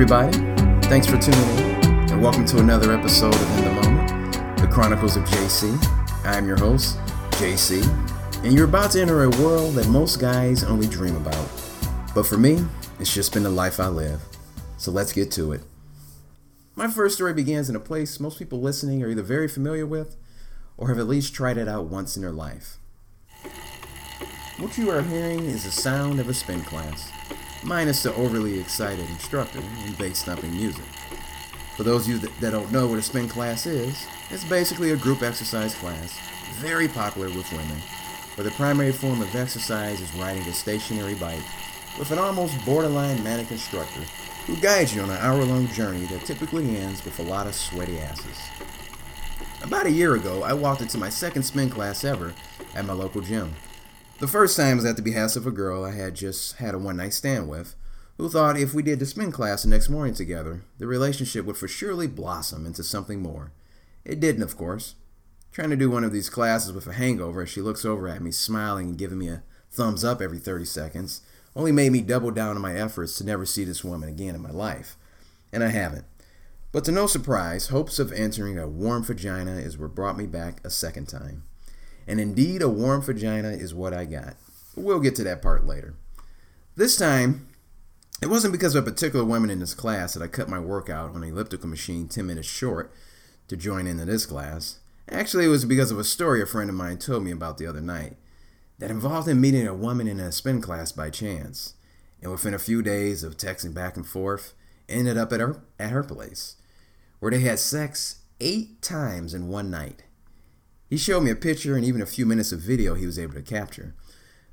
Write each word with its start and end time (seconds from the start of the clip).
Everybody. 0.00 0.32
Thanks 0.88 1.06
for 1.06 1.18
tuning 1.18 1.58
in, 1.58 2.10
and 2.10 2.22
welcome 2.22 2.46
to 2.46 2.58
another 2.58 2.90
episode 2.90 3.34
of 3.34 3.58
In 3.58 3.64
the 3.64 3.82
Moment, 3.82 4.32
the 4.58 4.66
Chronicles 4.66 5.14
of 5.14 5.24
JC. 5.24 5.76
I'm 6.24 6.46
your 6.46 6.56
host, 6.56 6.96
JC, 7.32 7.86
and 8.42 8.54
you're 8.54 8.64
about 8.64 8.92
to 8.92 9.02
enter 9.02 9.24
a 9.24 9.28
world 9.28 9.74
that 9.74 9.88
most 9.88 10.18
guys 10.18 10.64
only 10.64 10.86
dream 10.86 11.16
about. 11.16 11.46
But 12.14 12.24
for 12.24 12.38
me, 12.38 12.64
it's 12.98 13.12
just 13.12 13.34
been 13.34 13.42
the 13.42 13.50
life 13.50 13.78
I 13.78 13.88
live. 13.88 14.22
So 14.78 14.90
let's 14.90 15.12
get 15.12 15.30
to 15.32 15.52
it. 15.52 15.60
My 16.74 16.88
first 16.88 17.16
story 17.16 17.34
begins 17.34 17.68
in 17.68 17.76
a 17.76 17.80
place 17.80 18.18
most 18.18 18.38
people 18.38 18.62
listening 18.62 19.02
are 19.02 19.10
either 19.10 19.20
very 19.20 19.48
familiar 19.48 19.84
with 19.84 20.16
or 20.78 20.88
have 20.88 20.98
at 20.98 21.08
least 21.08 21.34
tried 21.34 21.58
it 21.58 21.68
out 21.68 21.88
once 21.88 22.16
in 22.16 22.22
their 22.22 22.32
life. 22.32 22.78
What 24.56 24.78
you 24.78 24.90
are 24.92 25.02
hearing 25.02 25.44
is 25.44 25.64
the 25.64 25.70
sound 25.70 26.20
of 26.20 26.30
a 26.30 26.32
spin 26.32 26.62
class 26.62 27.12
minus 27.62 28.02
the 28.02 28.14
overly 28.14 28.58
excited 28.58 29.08
instructor 29.10 29.60
and 29.84 29.98
bass 29.98 30.22
thumping 30.22 30.52
music. 30.52 30.84
For 31.76 31.82
those 31.82 32.06
of 32.06 32.12
you 32.12 32.18
that, 32.18 32.40
that 32.40 32.50
don't 32.50 32.72
know 32.72 32.86
what 32.86 32.98
a 32.98 33.02
spin 33.02 33.28
class 33.28 33.66
is, 33.66 34.06
it's 34.30 34.44
basically 34.44 34.90
a 34.90 34.96
group 34.96 35.22
exercise 35.22 35.74
class, 35.74 36.18
very 36.54 36.88
popular 36.88 37.28
with 37.28 37.50
women, 37.52 37.78
where 38.34 38.44
the 38.44 38.50
primary 38.52 38.92
form 38.92 39.20
of 39.20 39.34
exercise 39.34 40.00
is 40.00 40.14
riding 40.14 40.42
a 40.42 40.52
stationary 40.52 41.14
bike 41.14 41.42
with 41.98 42.10
an 42.10 42.18
almost 42.18 42.64
borderline 42.64 43.22
manic 43.22 43.50
instructor 43.50 44.02
who 44.46 44.56
guides 44.56 44.94
you 44.94 45.02
on 45.02 45.10
an 45.10 45.16
hour-long 45.18 45.68
journey 45.68 46.06
that 46.06 46.24
typically 46.24 46.76
ends 46.76 47.04
with 47.04 47.18
a 47.18 47.22
lot 47.22 47.46
of 47.46 47.54
sweaty 47.54 47.98
asses. 47.98 48.38
About 49.62 49.86
a 49.86 49.90
year 49.90 50.14
ago, 50.14 50.42
I 50.42 50.54
walked 50.54 50.80
into 50.80 50.96
my 50.96 51.10
second 51.10 51.42
spin 51.42 51.68
class 51.68 52.04
ever 52.04 52.32
at 52.74 52.86
my 52.86 52.94
local 52.94 53.20
gym. 53.20 53.54
The 54.20 54.28
first 54.28 54.54
time 54.54 54.76
was 54.76 54.84
at 54.84 54.96
the 54.96 55.02
behest 55.02 55.34
of 55.36 55.46
a 55.46 55.50
girl 55.50 55.82
I 55.82 55.92
had 55.92 56.14
just 56.14 56.56
had 56.56 56.74
a 56.74 56.78
one 56.78 56.98
night 56.98 57.14
stand 57.14 57.48
with, 57.48 57.74
who 58.18 58.28
thought 58.28 58.58
if 58.58 58.74
we 58.74 58.82
did 58.82 58.98
the 58.98 59.06
spin 59.06 59.32
class 59.32 59.62
the 59.62 59.70
next 59.70 59.88
morning 59.88 60.12
together, 60.12 60.62
the 60.76 60.86
relationship 60.86 61.46
would 61.46 61.56
for 61.56 61.66
surely 61.66 62.06
blossom 62.06 62.66
into 62.66 62.82
something 62.82 63.22
more. 63.22 63.50
It 64.04 64.20
didn't, 64.20 64.42
of 64.42 64.58
course. 64.58 64.94
Trying 65.52 65.70
to 65.70 65.76
do 65.76 65.90
one 65.90 66.04
of 66.04 66.12
these 66.12 66.28
classes 66.28 66.70
with 66.70 66.86
a 66.86 66.92
hangover 66.92 67.40
as 67.40 67.48
she 67.48 67.62
looks 67.62 67.86
over 67.86 68.08
at 68.08 68.20
me, 68.20 68.30
smiling 68.30 68.88
and 68.88 68.98
giving 68.98 69.16
me 69.16 69.28
a 69.28 69.42
thumbs 69.70 70.04
up 70.04 70.20
every 70.20 70.38
30 70.38 70.66
seconds, 70.66 71.22
only 71.56 71.72
made 71.72 71.92
me 71.92 72.02
double 72.02 72.30
down 72.30 72.56
on 72.56 72.62
my 72.62 72.76
efforts 72.76 73.16
to 73.16 73.24
never 73.24 73.46
see 73.46 73.64
this 73.64 73.82
woman 73.82 74.10
again 74.10 74.34
in 74.34 74.42
my 74.42 74.50
life. 74.50 74.98
And 75.50 75.64
I 75.64 75.68
haven't. 75.68 76.04
But 76.72 76.84
to 76.84 76.92
no 76.92 77.06
surprise, 77.06 77.68
hopes 77.68 77.98
of 77.98 78.12
entering 78.12 78.58
a 78.58 78.68
warm 78.68 79.02
vagina 79.02 79.52
is 79.52 79.78
what 79.78 79.94
brought 79.94 80.18
me 80.18 80.26
back 80.26 80.60
a 80.62 80.68
second 80.68 81.06
time. 81.06 81.44
And 82.10 82.18
indeed, 82.18 82.60
a 82.60 82.68
warm 82.68 83.02
vagina 83.02 83.50
is 83.50 83.72
what 83.72 83.94
I 83.94 84.04
got. 84.04 84.34
We'll 84.74 84.98
get 84.98 85.14
to 85.14 85.22
that 85.22 85.42
part 85.42 85.64
later. 85.64 85.94
This 86.74 86.96
time, 86.96 87.46
it 88.20 88.26
wasn't 88.26 88.50
because 88.50 88.74
of 88.74 88.84
a 88.84 88.90
particular 88.90 89.24
woman 89.24 89.48
in 89.48 89.60
this 89.60 89.74
class 89.74 90.14
that 90.14 90.22
I 90.22 90.26
cut 90.26 90.48
my 90.48 90.58
workout 90.58 91.14
on 91.14 91.22
an 91.22 91.28
elliptical 91.28 91.68
machine 91.68 92.08
10 92.08 92.26
minutes 92.26 92.48
short 92.48 92.92
to 93.46 93.56
join 93.56 93.86
into 93.86 94.06
this 94.06 94.26
class. 94.26 94.80
Actually, 95.08 95.44
it 95.44 95.50
was 95.50 95.64
because 95.64 95.92
of 95.92 96.00
a 96.00 96.04
story 96.04 96.42
a 96.42 96.46
friend 96.46 96.68
of 96.68 96.74
mine 96.74 96.98
told 96.98 97.22
me 97.22 97.30
about 97.30 97.58
the 97.58 97.66
other 97.68 97.80
night 97.80 98.16
that 98.80 98.90
involved 98.90 99.28
him 99.28 99.40
meeting 99.40 99.68
a 99.68 99.72
woman 99.72 100.08
in 100.08 100.18
a 100.18 100.32
spin 100.32 100.60
class 100.60 100.90
by 100.90 101.10
chance. 101.10 101.74
And 102.20 102.32
within 102.32 102.54
a 102.54 102.58
few 102.58 102.82
days 102.82 103.22
of 103.22 103.36
texting 103.36 103.72
back 103.72 103.96
and 103.96 104.04
forth, 104.04 104.54
ended 104.88 105.16
up 105.16 105.32
at 105.32 105.38
her 105.38 105.62
at 105.78 105.90
her 105.90 106.02
place, 106.02 106.56
where 107.20 107.30
they 107.30 107.38
had 107.38 107.60
sex 107.60 108.22
eight 108.40 108.82
times 108.82 109.32
in 109.32 109.46
one 109.46 109.70
night. 109.70 110.02
He 110.90 110.96
showed 110.96 111.20
me 111.20 111.30
a 111.30 111.36
picture 111.36 111.76
and 111.76 111.84
even 111.84 112.02
a 112.02 112.06
few 112.06 112.26
minutes 112.26 112.50
of 112.50 112.60
video 112.60 112.94
he 112.94 113.06
was 113.06 113.18
able 113.18 113.34
to 113.34 113.42
capture 113.42 113.94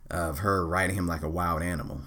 of 0.09 0.39
her 0.39 0.65
riding 0.65 0.95
him 0.95 1.07
like 1.07 1.23
a 1.23 1.29
wild 1.29 1.63
animal. 1.63 2.01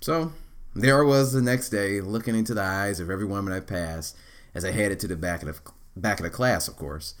So 0.00 0.32
there 0.74 1.02
I 1.02 1.06
was 1.06 1.32
the 1.32 1.42
next 1.42 1.68
day, 1.68 2.00
looking 2.00 2.34
into 2.34 2.54
the 2.54 2.62
eyes 2.62 2.98
of 2.98 3.10
every 3.10 3.26
woman 3.26 3.52
I 3.52 3.60
passed 3.60 4.16
as 4.54 4.64
I 4.64 4.70
headed 4.70 4.98
to 5.00 5.06
the 5.06 5.16
back 5.16 5.42
of 5.42 5.48
the 5.48 5.72
back 6.00 6.18
of 6.18 6.24
the 6.24 6.30
class, 6.30 6.66
of 6.66 6.76
course, 6.76 7.14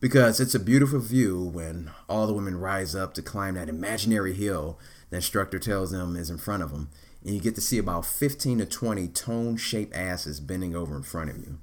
because 0.00 0.40
it's 0.40 0.56
a 0.56 0.60
beautiful 0.60 0.98
view 0.98 1.40
when 1.40 1.92
all 2.08 2.26
the 2.26 2.32
women 2.32 2.58
rise 2.58 2.96
up 2.96 3.14
to 3.14 3.22
climb 3.22 3.54
that 3.54 3.68
imaginary 3.68 4.34
hill 4.34 4.78
the 5.10 5.16
instructor 5.16 5.58
tells 5.58 5.90
them 5.92 6.16
is 6.16 6.30
in 6.30 6.38
front 6.38 6.62
of 6.62 6.72
them, 6.72 6.88
and 7.22 7.34
you 7.34 7.40
get 7.40 7.54
to 7.54 7.60
see 7.60 7.78
about 7.78 8.06
15 8.06 8.58
to 8.58 8.66
20 8.66 9.06
tone-shaped 9.08 9.94
asses 9.94 10.40
bending 10.40 10.74
over 10.74 10.96
in 10.96 11.02
front 11.02 11.30
of 11.30 11.36
you. 11.36 11.58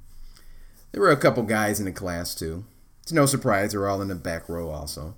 There 0.92 1.02
were 1.02 1.12
a 1.12 1.18
couple 1.18 1.44
guys 1.44 1.80
in 1.80 1.86
the 1.86 1.92
class 1.92 2.34
too. 2.36 2.64
It's 3.10 3.14
no 3.16 3.26
surprise 3.26 3.72
they're 3.72 3.90
all 3.90 4.04
in 4.04 4.08
the 4.10 4.14
back 4.14 4.48
row 4.48 4.70
also. 4.70 5.16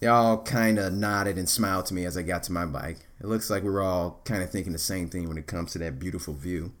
They 0.00 0.06
all 0.06 0.42
kind 0.44 0.78
of 0.78 0.94
nodded 0.94 1.36
and 1.36 1.46
smiled 1.46 1.84
to 1.86 1.94
me 1.94 2.06
as 2.06 2.16
I 2.16 2.22
got 2.22 2.42
to 2.44 2.52
my 2.52 2.64
bike. 2.64 3.06
It 3.20 3.26
looks 3.26 3.50
like 3.50 3.62
we 3.62 3.68
were 3.68 3.82
all 3.82 4.22
kind 4.24 4.42
of 4.42 4.48
thinking 4.48 4.72
the 4.72 4.78
same 4.78 5.10
thing 5.10 5.28
when 5.28 5.36
it 5.36 5.46
comes 5.46 5.72
to 5.72 5.78
that 5.80 5.98
beautiful 5.98 6.32
view. 6.32 6.72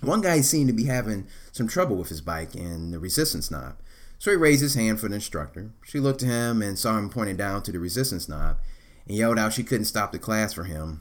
One 0.00 0.20
guy 0.20 0.42
seemed 0.42 0.68
to 0.68 0.72
be 0.72 0.84
having 0.84 1.26
some 1.50 1.66
trouble 1.66 1.96
with 1.96 2.08
his 2.08 2.20
bike 2.20 2.54
and 2.54 2.94
the 2.94 3.00
resistance 3.00 3.50
knob. 3.50 3.74
So 4.20 4.30
he 4.30 4.36
raised 4.36 4.62
his 4.62 4.76
hand 4.76 5.00
for 5.00 5.08
the 5.08 5.16
instructor. 5.16 5.72
She 5.84 5.98
looked 5.98 6.22
at 6.22 6.28
him 6.28 6.62
and 6.62 6.78
saw 6.78 6.96
him 6.96 7.10
pointing 7.10 7.36
down 7.36 7.64
to 7.64 7.72
the 7.72 7.80
resistance 7.80 8.28
knob 8.28 8.58
and 9.08 9.16
yelled 9.16 9.40
out 9.40 9.54
she 9.54 9.64
couldn't 9.64 9.86
stop 9.86 10.12
the 10.12 10.20
class 10.20 10.52
for 10.52 10.62
him 10.62 11.00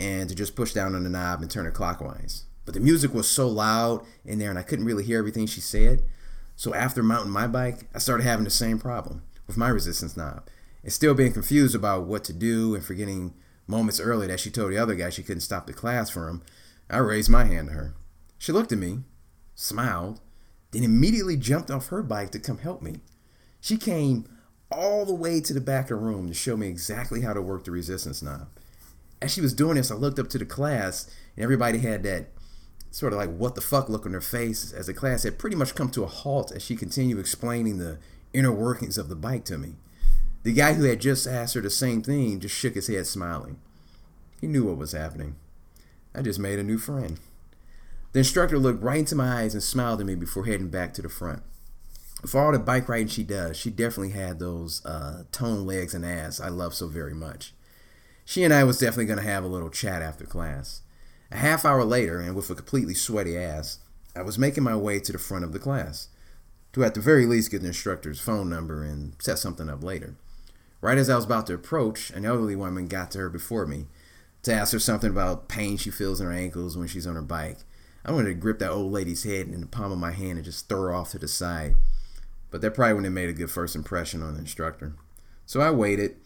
and 0.00 0.28
to 0.28 0.34
just 0.34 0.56
push 0.56 0.72
down 0.72 0.96
on 0.96 1.04
the 1.04 1.10
knob 1.10 1.42
and 1.42 1.48
turn 1.48 1.64
it 1.64 1.74
clockwise. 1.74 2.42
But 2.64 2.74
the 2.74 2.80
music 2.80 3.14
was 3.14 3.28
so 3.28 3.46
loud 3.46 4.04
in 4.24 4.40
there 4.40 4.50
and 4.50 4.58
I 4.58 4.62
couldn't 4.62 4.84
really 4.84 5.04
hear 5.04 5.20
everything 5.20 5.46
she 5.46 5.60
said. 5.60 6.02
So 6.58 6.74
after 6.74 7.04
mounting 7.04 7.30
my 7.30 7.46
bike, 7.46 7.86
I 7.94 8.00
started 8.00 8.24
having 8.24 8.42
the 8.42 8.50
same 8.50 8.80
problem 8.80 9.22
with 9.46 9.56
my 9.56 9.68
resistance 9.68 10.16
knob 10.16 10.42
and 10.82 10.92
still 10.92 11.14
being 11.14 11.32
confused 11.32 11.76
about 11.76 12.06
what 12.06 12.24
to 12.24 12.32
do 12.32 12.74
and 12.74 12.84
forgetting 12.84 13.34
moments 13.68 14.00
earlier 14.00 14.26
that 14.26 14.40
she 14.40 14.50
told 14.50 14.72
the 14.72 14.76
other 14.76 14.96
guy 14.96 15.08
she 15.08 15.22
couldn't 15.22 15.42
stop 15.42 15.68
the 15.68 15.72
class 15.72 16.10
for 16.10 16.26
him. 16.26 16.42
I 16.90 16.98
raised 16.98 17.30
my 17.30 17.44
hand 17.44 17.68
to 17.68 17.74
her. 17.74 17.94
She 18.38 18.50
looked 18.50 18.72
at 18.72 18.78
me, 18.78 19.02
smiled, 19.54 20.20
then 20.72 20.82
immediately 20.82 21.36
jumped 21.36 21.70
off 21.70 21.90
her 21.90 22.02
bike 22.02 22.32
to 22.32 22.40
come 22.40 22.58
help 22.58 22.82
me. 22.82 23.02
She 23.60 23.76
came 23.76 24.26
all 24.68 25.06
the 25.06 25.14
way 25.14 25.40
to 25.40 25.54
the 25.54 25.60
back 25.60 25.84
of 25.84 25.88
the 25.90 25.94
room 25.94 26.26
to 26.26 26.34
show 26.34 26.56
me 26.56 26.66
exactly 26.66 27.20
how 27.20 27.34
to 27.34 27.40
work 27.40 27.66
the 27.66 27.70
resistance 27.70 28.20
knob. 28.20 28.48
As 29.22 29.32
she 29.32 29.40
was 29.40 29.54
doing 29.54 29.76
this, 29.76 29.92
I 29.92 29.94
looked 29.94 30.18
up 30.18 30.28
to 30.30 30.38
the 30.38 30.44
class, 30.44 31.08
and 31.36 31.44
everybody 31.44 31.78
had 31.78 32.02
that 32.02 32.30
sort 32.90 33.12
of 33.12 33.18
like 33.18 33.30
what 33.30 33.54
the 33.54 33.60
fuck 33.60 33.88
look 33.88 34.06
on 34.06 34.12
her 34.12 34.20
face 34.20 34.72
as 34.72 34.86
the 34.86 34.94
class 34.94 35.22
had 35.22 35.38
pretty 35.38 35.56
much 35.56 35.74
come 35.74 35.90
to 35.90 36.04
a 36.04 36.08
halt 36.08 36.52
as 36.52 36.62
she 36.62 36.76
continued 36.76 37.18
explaining 37.18 37.78
the 37.78 37.98
inner 38.32 38.52
workings 38.52 38.98
of 38.98 39.08
the 39.08 39.16
bike 39.16 39.44
to 39.44 39.58
me. 39.58 39.74
The 40.42 40.52
guy 40.52 40.74
who 40.74 40.84
had 40.84 41.00
just 41.00 41.26
asked 41.26 41.54
her 41.54 41.60
the 41.60 41.70
same 41.70 42.02
thing 42.02 42.40
just 42.40 42.54
shook 42.54 42.74
his 42.74 42.86
head 42.86 43.06
smiling. 43.06 43.58
He 44.40 44.46
knew 44.46 44.64
what 44.64 44.78
was 44.78 44.92
happening. 44.92 45.36
I 46.14 46.22
just 46.22 46.38
made 46.38 46.58
a 46.58 46.64
new 46.64 46.78
friend. 46.78 47.18
The 48.12 48.20
instructor 48.20 48.58
looked 48.58 48.82
right 48.82 49.00
into 49.00 49.14
my 49.14 49.42
eyes 49.42 49.54
and 49.54 49.62
smiled 49.62 50.00
at 50.00 50.06
me 50.06 50.14
before 50.14 50.46
heading 50.46 50.70
back 50.70 50.94
to 50.94 51.02
the 51.02 51.08
front. 51.08 51.42
For 52.26 52.40
all 52.40 52.52
the 52.52 52.58
bike 52.58 52.88
riding 52.88 53.08
she 53.08 53.22
does, 53.22 53.56
she 53.56 53.70
definitely 53.70 54.10
had 54.10 54.38
those 54.38 54.84
uh, 54.84 55.24
toned 55.30 55.66
legs 55.66 55.94
and 55.94 56.04
ass 56.04 56.40
I 56.40 56.48
love 56.48 56.74
so 56.74 56.88
very 56.88 57.14
much. 57.14 57.52
She 58.24 58.42
and 58.44 58.52
I 58.52 58.64
was 58.64 58.78
definitely 58.78 59.06
going 59.06 59.18
to 59.18 59.24
have 59.24 59.44
a 59.44 59.48
little 59.48 59.70
chat 59.70 60.02
after 60.02 60.24
class. 60.24 60.82
A 61.30 61.36
half 61.36 61.64
hour 61.64 61.84
later, 61.84 62.20
and 62.20 62.34
with 62.34 62.48
a 62.50 62.54
completely 62.54 62.94
sweaty 62.94 63.36
ass, 63.36 63.78
I 64.16 64.22
was 64.22 64.38
making 64.38 64.64
my 64.64 64.76
way 64.76 64.98
to 65.00 65.12
the 65.12 65.18
front 65.18 65.44
of 65.44 65.52
the 65.52 65.58
class 65.58 66.08
to 66.72 66.84
at 66.84 66.94
the 66.94 67.00
very 67.00 67.26
least 67.26 67.50
get 67.50 67.62
the 67.62 67.68
instructor's 67.68 68.20
phone 68.20 68.48
number 68.48 68.82
and 68.82 69.14
set 69.20 69.38
something 69.38 69.68
up 69.68 69.82
later. 69.82 70.16
Right 70.80 70.98
as 70.98 71.10
I 71.10 71.16
was 71.16 71.24
about 71.24 71.46
to 71.48 71.54
approach, 71.54 72.10
an 72.10 72.24
elderly 72.24 72.56
woman 72.56 72.86
got 72.86 73.10
to 73.12 73.18
her 73.18 73.28
before 73.28 73.66
me 73.66 73.86
to 74.42 74.52
ask 74.52 74.72
her 74.72 74.78
something 74.78 75.10
about 75.10 75.48
pain 75.48 75.76
she 75.76 75.90
feels 75.90 76.20
in 76.20 76.26
her 76.26 76.32
ankles 76.32 76.76
when 76.76 76.88
she's 76.88 77.06
on 77.06 77.14
her 77.14 77.22
bike. 77.22 77.58
I 78.04 78.12
wanted 78.12 78.28
to 78.28 78.34
grip 78.34 78.58
that 78.60 78.70
old 78.70 78.92
lady's 78.92 79.24
head 79.24 79.48
in 79.48 79.60
the 79.60 79.66
palm 79.66 79.92
of 79.92 79.98
my 79.98 80.12
hand 80.12 80.38
and 80.38 80.44
just 80.44 80.68
throw 80.68 80.82
her 80.82 80.94
off 80.94 81.10
to 81.10 81.18
the 81.18 81.28
side, 81.28 81.74
but 82.50 82.60
that 82.60 82.74
probably 82.74 82.94
wouldn't 82.94 83.06
have 83.06 83.12
made 83.12 83.28
a 83.28 83.34
good 83.34 83.50
first 83.50 83.76
impression 83.76 84.22
on 84.22 84.34
the 84.34 84.40
instructor. 84.40 84.94
So 85.46 85.60
I 85.60 85.70
waited 85.70 86.16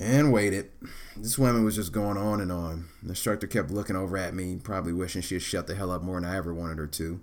and 0.00 0.32
waited. 0.32 0.70
This 1.16 1.38
woman 1.38 1.64
was 1.64 1.76
just 1.76 1.92
going 1.92 2.16
on 2.16 2.40
and 2.40 2.50
on. 2.50 2.88
The 3.02 3.10
instructor 3.10 3.46
kept 3.46 3.70
looking 3.70 3.96
over 3.96 4.16
at 4.16 4.34
me, 4.34 4.56
probably 4.62 4.92
wishing 4.92 5.22
she 5.22 5.34
had 5.34 5.42
shut 5.42 5.66
the 5.66 5.74
hell 5.74 5.90
up 5.90 6.02
more 6.02 6.20
than 6.20 6.28
I 6.28 6.36
ever 6.36 6.54
wanted 6.54 6.78
her 6.78 6.86
to. 6.86 7.20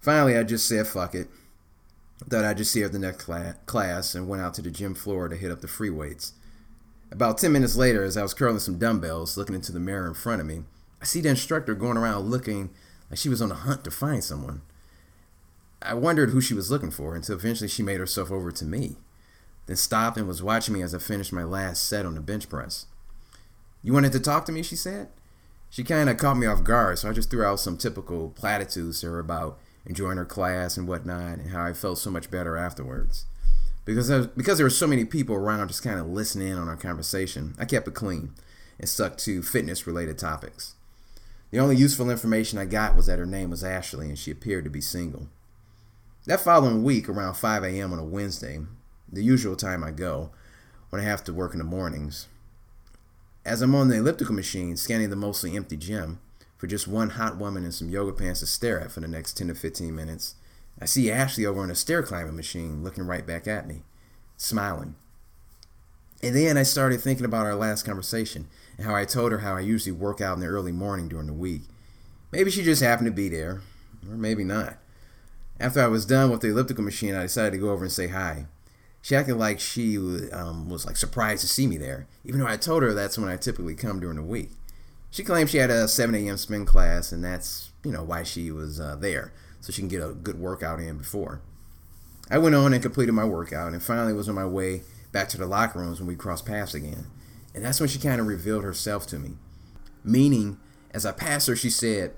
Finally, 0.00 0.36
I 0.36 0.44
just 0.44 0.68
said, 0.68 0.86
fuck 0.86 1.14
it. 1.14 1.28
Thought 2.28 2.44
I'd 2.44 2.58
just 2.58 2.72
see 2.72 2.80
her 2.80 2.86
at 2.86 2.92
the 2.92 2.98
next 2.98 3.28
class 3.66 4.14
and 4.14 4.28
went 4.28 4.42
out 4.42 4.54
to 4.54 4.62
the 4.62 4.70
gym 4.70 4.94
floor 4.94 5.28
to 5.28 5.36
hit 5.36 5.50
up 5.50 5.60
the 5.60 5.68
free 5.68 5.90
weights. 5.90 6.34
About 7.10 7.38
10 7.38 7.50
minutes 7.50 7.76
later, 7.76 8.04
as 8.04 8.16
I 8.16 8.22
was 8.22 8.34
curling 8.34 8.60
some 8.60 8.78
dumbbells, 8.78 9.36
looking 9.36 9.54
into 9.54 9.72
the 9.72 9.80
mirror 9.80 10.06
in 10.06 10.14
front 10.14 10.40
of 10.40 10.46
me, 10.46 10.62
I 11.00 11.06
see 11.06 11.20
the 11.20 11.30
instructor 11.30 11.74
going 11.74 11.96
around 11.96 12.30
looking 12.30 12.70
like 13.08 13.18
she 13.18 13.28
was 13.28 13.42
on 13.42 13.50
a 13.50 13.54
hunt 13.54 13.84
to 13.84 13.90
find 13.90 14.22
someone. 14.22 14.62
I 15.82 15.94
wondered 15.94 16.30
who 16.30 16.42
she 16.42 16.54
was 16.54 16.70
looking 16.70 16.90
for 16.90 17.16
until 17.16 17.36
eventually 17.36 17.68
she 17.68 17.82
made 17.82 17.98
herself 17.98 18.30
over 18.30 18.52
to 18.52 18.64
me 18.64 18.96
then 19.70 19.76
stopped 19.76 20.16
and 20.16 20.26
was 20.26 20.42
watching 20.42 20.74
me 20.74 20.82
as 20.82 20.92
I 20.92 20.98
finished 20.98 21.32
my 21.32 21.44
last 21.44 21.88
set 21.88 22.04
on 22.04 22.16
the 22.16 22.20
bench 22.20 22.48
press. 22.48 22.86
You 23.84 23.92
wanted 23.92 24.10
to 24.10 24.18
talk 24.18 24.44
to 24.46 24.52
me, 24.52 24.64
she 24.64 24.74
said. 24.74 25.10
She 25.70 25.84
kind 25.84 26.10
of 26.10 26.16
caught 26.16 26.38
me 26.38 26.48
off 26.48 26.64
guard, 26.64 26.98
so 26.98 27.08
I 27.08 27.12
just 27.12 27.30
threw 27.30 27.44
out 27.44 27.60
some 27.60 27.76
typical 27.76 28.30
platitudes 28.30 29.00
to 29.00 29.06
her 29.06 29.20
about 29.20 29.60
enjoying 29.86 30.16
her 30.16 30.24
class 30.24 30.76
and 30.76 30.88
whatnot, 30.88 31.38
and 31.38 31.50
how 31.50 31.64
I 31.64 31.72
felt 31.72 31.98
so 31.98 32.10
much 32.10 32.32
better 32.32 32.56
afterwards. 32.56 33.26
Because 33.84 34.10
was, 34.10 34.26
because 34.26 34.58
there 34.58 34.66
were 34.66 34.70
so 34.70 34.88
many 34.88 35.04
people 35.04 35.36
around 35.36 35.68
just 35.68 35.84
kind 35.84 36.00
of 36.00 36.08
listening 36.08 36.48
in 36.48 36.58
on 36.58 36.68
our 36.68 36.76
conversation, 36.76 37.54
I 37.56 37.64
kept 37.64 37.86
it 37.86 37.94
clean 37.94 38.32
and 38.80 38.88
stuck 38.88 39.18
to 39.18 39.40
fitness 39.40 39.86
related 39.86 40.18
topics. 40.18 40.74
The 41.52 41.60
only 41.60 41.76
useful 41.76 42.10
information 42.10 42.58
I 42.58 42.64
got 42.64 42.96
was 42.96 43.06
that 43.06 43.20
her 43.20 43.26
name 43.26 43.50
was 43.50 43.62
Ashley 43.62 44.08
and 44.08 44.18
she 44.18 44.32
appeared 44.32 44.64
to 44.64 44.70
be 44.70 44.80
single. 44.80 45.28
That 46.26 46.40
following 46.40 46.82
week, 46.82 47.08
around 47.08 47.34
5 47.34 47.62
a.m. 47.62 47.92
on 47.92 48.00
a 48.00 48.04
Wednesday, 48.04 48.58
the 49.12 49.24
usual 49.24 49.56
time 49.56 49.82
I 49.82 49.90
go, 49.90 50.30
when 50.90 51.00
I 51.00 51.04
have 51.04 51.24
to 51.24 51.32
work 51.32 51.52
in 51.52 51.58
the 51.58 51.64
mornings, 51.64 52.28
as 53.44 53.62
I'm 53.62 53.74
on 53.74 53.88
the 53.88 53.96
elliptical 53.96 54.34
machine 54.34 54.76
scanning 54.76 55.10
the 55.10 55.16
mostly 55.16 55.56
empty 55.56 55.76
gym 55.76 56.20
for 56.58 56.66
just 56.66 56.86
one 56.86 57.10
hot 57.10 57.38
woman 57.38 57.64
in 57.64 57.72
some 57.72 57.88
yoga 57.88 58.12
pants 58.12 58.40
to 58.40 58.46
stare 58.46 58.80
at 58.80 58.92
for 58.92 59.00
the 59.00 59.08
next 59.08 59.38
10 59.38 59.48
to 59.48 59.54
15 59.54 59.94
minutes, 59.94 60.34
I 60.80 60.84
see 60.84 61.10
Ashley 61.10 61.46
over 61.46 61.60
on 61.60 61.70
a 61.70 61.74
stair 61.74 62.02
climbing 62.02 62.36
machine 62.36 62.84
looking 62.84 63.06
right 63.06 63.26
back 63.26 63.48
at 63.48 63.66
me, 63.66 63.82
smiling. 64.36 64.94
And 66.22 66.36
then 66.36 66.58
I 66.58 66.64
started 66.64 67.00
thinking 67.00 67.24
about 67.24 67.46
our 67.46 67.54
last 67.54 67.84
conversation 67.84 68.46
and 68.76 68.86
how 68.86 68.94
I 68.94 69.06
told 69.06 69.32
her 69.32 69.38
how 69.38 69.56
I 69.56 69.60
usually 69.60 69.92
work 69.92 70.20
out 70.20 70.34
in 70.34 70.40
the 70.40 70.46
early 70.46 70.72
morning 70.72 71.08
during 71.08 71.26
the 71.26 71.32
week. 71.32 71.62
Maybe 72.30 72.50
she 72.50 72.62
just 72.62 72.82
happened 72.82 73.06
to 73.06 73.12
be 73.12 73.28
there, 73.28 73.62
or 74.08 74.16
maybe 74.16 74.44
not. 74.44 74.76
After 75.58 75.80
I 75.80 75.88
was 75.88 76.06
done 76.06 76.30
with 76.30 76.42
the 76.42 76.48
elliptical 76.48 76.84
machine, 76.84 77.14
I 77.14 77.22
decided 77.22 77.52
to 77.52 77.58
go 77.58 77.70
over 77.70 77.84
and 77.84 77.92
say 77.92 78.08
hi. 78.08 78.46
She 79.02 79.16
acted 79.16 79.36
like 79.36 79.60
she 79.60 79.96
um, 80.32 80.68
was 80.68 80.84
like 80.86 80.96
surprised 80.96 81.40
to 81.42 81.48
see 81.48 81.66
me 81.66 81.78
there, 81.78 82.06
even 82.24 82.40
though 82.40 82.46
I 82.46 82.56
told 82.56 82.82
her 82.82 82.92
that's 82.92 83.18
when 83.18 83.30
I 83.30 83.36
typically 83.36 83.74
come 83.74 84.00
during 84.00 84.16
the 84.16 84.22
week. 84.22 84.50
She 85.10 85.24
claimed 85.24 85.50
she 85.50 85.58
had 85.58 85.70
a 85.70 85.88
7 85.88 86.14
a.m. 86.14 86.36
spin 86.36 86.66
class, 86.66 87.10
and 87.10 87.24
that's 87.24 87.70
you 87.82 87.92
know 87.92 88.02
why 88.02 88.22
she 88.22 88.50
was 88.50 88.78
uh, 88.78 88.96
there, 88.96 89.32
so 89.60 89.72
she 89.72 89.82
can 89.82 89.88
get 89.88 90.02
a 90.02 90.12
good 90.12 90.38
workout 90.38 90.80
in 90.80 90.98
before. 90.98 91.40
I 92.30 92.38
went 92.38 92.54
on 92.54 92.72
and 92.72 92.82
completed 92.82 93.12
my 93.12 93.24
workout, 93.24 93.72
and 93.72 93.82
finally 93.82 94.12
was 94.12 94.28
on 94.28 94.34
my 94.34 94.46
way 94.46 94.82
back 95.12 95.28
to 95.30 95.38
the 95.38 95.46
locker 95.46 95.80
rooms 95.80 95.98
when 95.98 96.06
we 96.06 96.14
crossed 96.14 96.46
paths 96.46 96.74
again. 96.74 97.06
And 97.54 97.64
that's 97.64 97.80
when 97.80 97.88
she 97.88 97.98
kind 97.98 98.20
of 98.20 98.28
revealed 98.28 98.62
herself 98.62 99.06
to 99.08 99.18
me. 99.18 99.32
Meaning, 100.04 100.58
as 100.92 101.04
I 101.04 101.10
passed 101.10 101.48
her, 101.48 101.56
she 101.56 101.70
said, 101.70 102.12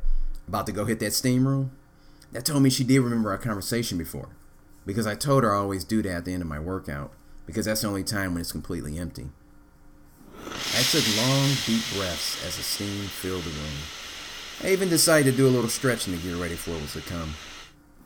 About 0.46 0.66
to 0.66 0.72
go 0.72 0.84
hit 0.84 1.00
that 1.00 1.14
steam 1.14 1.48
room? 1.48 1.72
That 2.32 2.44
told 2.44 2.62
me 2.62 2.68
she 2.68 2.84
did 2.84 3.00
remember 3.00 3.30
our 3.30 3.38
conversation 3.38 3.96
before 3.96 4.36
because 4.86 5.06
I 5.06 5.14
told 5.14 5.44
her 5.44 5.54
I 5.54 5.58
always 5.58 5.84
do 5.84 6.02
that 6.02 6.10
at 6.10 6.24
the 6.24 6.32
end 6.32 6.42
of 6.42 6.48
my 6.48 6.58
workout 6.58 7.12
because 7.46 7.66
that's 7.66 7.82
the 7.82 7.88
only 7.88 8.04
time 8.04 8.32
when 8.32 8.40
it's 8.40 8.52
completely 8.52 8.98
empty. 8.98 9.30
I 10.74 10.82
took 10.82 11.04
long, 11.16 11.48
deep 11.66 11.82
breaths 11.94 12.44
as 12.46 12.56
the 12.56 12.62
steam 12.62 13.04
filled 13.04 13.42
the 13.42 13.50
room. 13.50 13.82
I 14.64 14.72
even 14.72 14.88
decided 14.88 15.30
to 15.30 15.36
do 15.36 15.48
a 15.48 15.50
little 15.50 15.70
stretching 15.70 16.16
to 16.16 16.22
get 16.22 16.36
ready 16.36 16.54
for 16.54 16.70
what 16.70 16.82
was 16.82 16.92
to 16.94 17.00
come. 17.00 17.34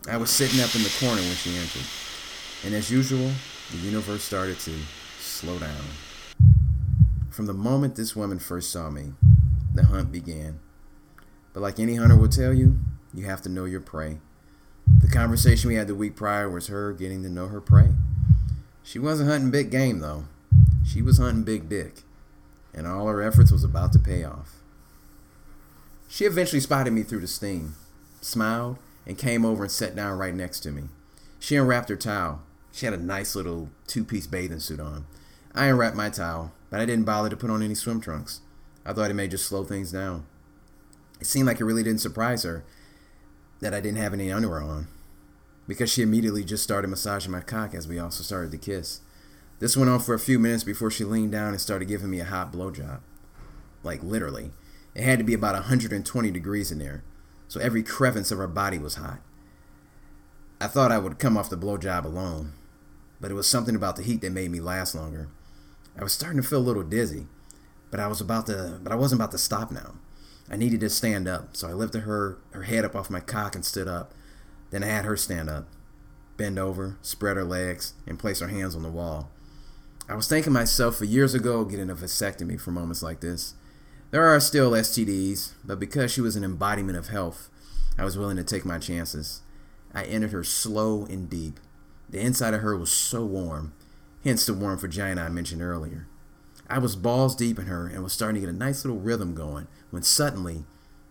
I 0.08 0.16
was 0.16 0.30
sitting 0.30 0.60
up 0.60 0.74
in 0.74 0.82
the 0.82 0.96
corner 1.00 1.20
when 1.20 1.34
she 1.34 1.56
entered, 1.56 1.82
and 2.64 2.74
as 2.74 2.90
usual, 2.90 3.30
the 3.72 3.78
universe 3.78 4.22
started 4.22 4.58
to 4.60 4.72
slow 5.18 5.58
down. 5.58 5.84
From 7.30 7.46
the 7.46 7.52
moment 7.52 7.96
this 7.96 8.14
woman 8.16 8.38
first 8.38 8.70
saw 8.70 8.88
me, 8.88 9.12
the 9.74 9.84
hunt 9.84 10.12
began. 10.12 10.60
But 11.52 11.60
like 11.60 11.78
any 11.78 11.96
hunter 11.96 12.16
will 12.16 12.28
tell 12.28 12.54
you, 12.54 12.78
you 13.12 13.26
have 13.26 13.42
to 13.42 13.48
know 13.48 13.64
your 13.64 13.80
prey. 13.80 14.18
The 15.06 15.12
conversation 15.12 15.68
we 15.68 15.76
had 15.76 15.86
the 15.86 15.94
week 15.94 16.16
prior 16.16 16.50
was 16.50 16.66
her 16.66 16.92
getting 16.92 17.22
to 17.22 17.28
know 17.28 17.46
her 17.46 17.60
prey. 17.60 17.90
She 18.82 18.98
wasn't 18.98 19.30
hunting 19.30 19.52
big 19.52 19.70
game, 19.70 20.00
though. 20.00 20.24
She 20.84 21.00
was 21.00 21.18
hunting 21.18 21.44
big 21.44 21.68
dick. 21.68 22.02
And 22.74 22.88
all 22.88 23.06
her 23.06 23.22
efforts 23.22 23.52
was 23.52 23.62
about 23.62 23.92
to 23.92 24.00
pay 24.00 24.24
off. 24.24 24.56
She 26.08 26.24
eventually 26.24 26.58
spotted 26.58 26.92
me 26.92 27.04
through 27.04 27.20
the 27.20 27.28
steam, 27.28 27.76
smiled, 28.20 28.78
and 29.06 29.16
came 29.16 29.44
over 29.44 29.62
and 29.62 29.70
sat 29.70 29.94
down 29.94 30.18
right 30.18 30.34
next 30.34 30.58
to 30.60 30.72
me. 30.72 30.88
She 31.38 31.54
unwrapped 31.54 31.88
her 31.88 31.94
towel. 31.94 32.42
She 32.72 32.84
had 32.84 32.94
a 32.94 32.98
nice 32.98 33.36
little 33.36 33.70
two 33.86 34.02
piece 34.02 34.26
bathing 34.26 34.58
suit 34.58 34.80
on. 34.80 35.06
I 35.54 35.66
unwrapped 35.66 35.94
my 35.94 36.10
towel, 36.10 36.50
but 36.68 36.80
I 36.80 36.84
didn't 36.84 37.04
bother 37.04 37.30
to 37.30 37.36
put 37.36 37.50
on 37.50 37.62
any 37.62 37.76
swim 37.76 38.00
trunks. 38.00 38.40
I 38.84 38.92
thought 38.92 39.12
it 39.12 39.14
may 39.14 39.28
just 39.28 39.46
slow 39.46 39.62
things 39.62 39.92
down. 39.92 40.26
It 41.20 41.28
seemed 41.28 41.46
like 41.46 41.60
it 41.60 41.64
really 41.64 41.84
didn't 41.84 42.00
surprise 42.00 42.42
her 42.42 42.64
that 43.60 43.72
I 43.72 43.80
didn't 43.80 43.98
have 43.98 44.12
any 44.12 44.32
underwear 44.32 44.62
on 44.62 44.88
because 45.66 45.90
she 45.90 46.02
immediately 46.02 46.44
just 46.44 46.62
started 46.62 46.88
massaging 46.88 47.32
my 47.32 47.40
cock 47.40 47.74
as 47.74 47.88
we 47.88 47.98
also 47.98 48.22
started 48.22 48.50
to 48.52 48.58
kiss. 48.58 49.00
This 49.58 49.76
went 49.76 49.90
on 49.90 50.00
for 50.00 50.14
a 50.14 50.18
few 50.18 50.38
minutes 50.38 50.64
before 50.64 50.90
she 50.90 51.04
leaned 51.04 51.32
down 51.32 51.48
and 51.48 51.60
started 51.60 51.88
giving 51.88 52.10
me 52.10 52.20
a 52.20 52.24
hot 52.24 52.52
blowjob. 52.52 53.00
Like 53.82 54.02
literally. 54.02 54.50
It 54.94 55.02
had 55.02 55.18
to 55.18 55.24
be 55.24 55.34
about 55.34 55.54
120 55.54 56.30
degrees 56.30 56.72
in 56.72 56.78
there, 56.78 57.04
so 57.48 57.60
every 57.60 57.82
crevice 57.82 58.30
of 58.30 58.38
her 58.38 58.46
body 58.46 58.78
was 58.78 58.94
hot. 58.94 59.20
I 60.58 60.68
thought 60.68 60.90
I 60.90 60.96
would 60.96 61.18
come 61.18 61.36
off 61.36 61.50
the 61.50 61.56
blowjob 61.56 62.06
alone, 62.06 62.52
but 63.20 63.30
it 63.30 63.34
was 63.34 63.46
something 63.46 63.76
about 63.76 63.96
the 63.96 64.02
heat 64.02 64.22
that 64.22 64.32
made 64.32 64.50
me 64.50 64.60
last 64.60 64.94
longer. 64.94 65.28
I 65.98 66.02
was 66.02 66.12
starting 66.12 66.40
to 66.40 66.48
feel 66.48 66.58
a 66.58 66.60
little 66.60 66.82
dizzy, 66.82 67.26
but 67.90 68.00
I 68.00 68.06
was 68.06 68.20
about 68.20 68.46
to 68.46 68.80
but 68.82 68.92
I 68.92 68.96
wasn't 68.96 69.20
about 69.20 69.32
to 69.32 69.38
stop 69.38 69.70
now. 69.70 69.96
I 70.50 70.56
needed 70.56 70.80
to 70.80 70.90
stand 70.90 71.28
up, 71.28 71.56
so 71.56 71.68
I 71.68 71.72
lifted 71.72 72.00
her 72.00 72.38
her 72.52 72.62
head 72.62 72.84
up 72.84 72.96
off 72.96 73.10
my 73.10 73.20
cock 73.20 73.54
and 73.54 73.64
stood 73.64 73.88
up. 73.88 74.14
Then 74.76 74.84
I 74.84 74.88
had 74.88 75.06
her 75.06 75.16
stand 75.16 75.48
up, 75.48 75.68
bend 76.36 76.58
over, 76.58 76.98
spread 77.00 77.38
her 77.38 77.44
legs, 77.44 77.94
and 78.06 78.18
place 78.18 78.40
her 78.40 78.48
hands 78.48 78.76
on 78.76 78.82
the 78.82 78.90
wall. 78.90 79.30
I 80.06 80.14
was 80.14 80.28
thanking 80.28 80.52
myself 80.52 80.96
for 80.96 81.06
years 81.06 81.32
ago 81.32 81.64
getting 81.64 81.88
a 81.88 81.94
vasectomy 81.94 82.60
for 82.60 82.72
moments 82.72 83.02
like 83.02 83.20
this. 83.20 83.54
There 84.10 84.26
are 84.26 84.38
still 84.38 84.72
STDs, 84.72 85.52
but 85.64 85.80
because 85.80 86.12
she 86.12 86.20
was 86.20 86.36
an 86.36 86.44
embodiment 86.44 86.98
of 86.98 87.08
health, 87.08 87.48
I 87.96 88.04
was 88.04 88.18
willing 88.18 88.36
to 88.36 88.44
take 88.44 88.66
my 88.66 88.78
chances. 88.78 89.40
I 89.94 90.04
entered 90.04 90.32
her 90.32 90.44
slow 90.44 91.06
and 91.06 91.30
deep. 91.30 91.58
The 92.10 92.20
inside 92.20 92.52
of 92.52 92.60
her 92.60 92.76
was 92.76 92.92
so 92.92 93.24
warm, 93.24 93.72
hence 94.24 94.44
the 94.44 94.52
warm 94.52 94.76
vagina 94.76 95.22
I 95.22 95.30
mentioned 95.30 95.62
earlier. 95.62 96.06
I 96.68 96.80
was 96.80 96.96
balls 96.96 97.34
deep 97.34 97.58
in 97.58 97.64
her 97.64 97.86
and 97.86 98.02
was 98.02 98.12
starting 98.12 98.42
to 98.42 98.46
get 98.46 98.54
a 98.54 98.58
nice 98.58 98.84
little 98.84 99.00
rhythm 99.00 99.34
going 99.34 99.68
when 99.88 100.02
suddenly 100.02 100.66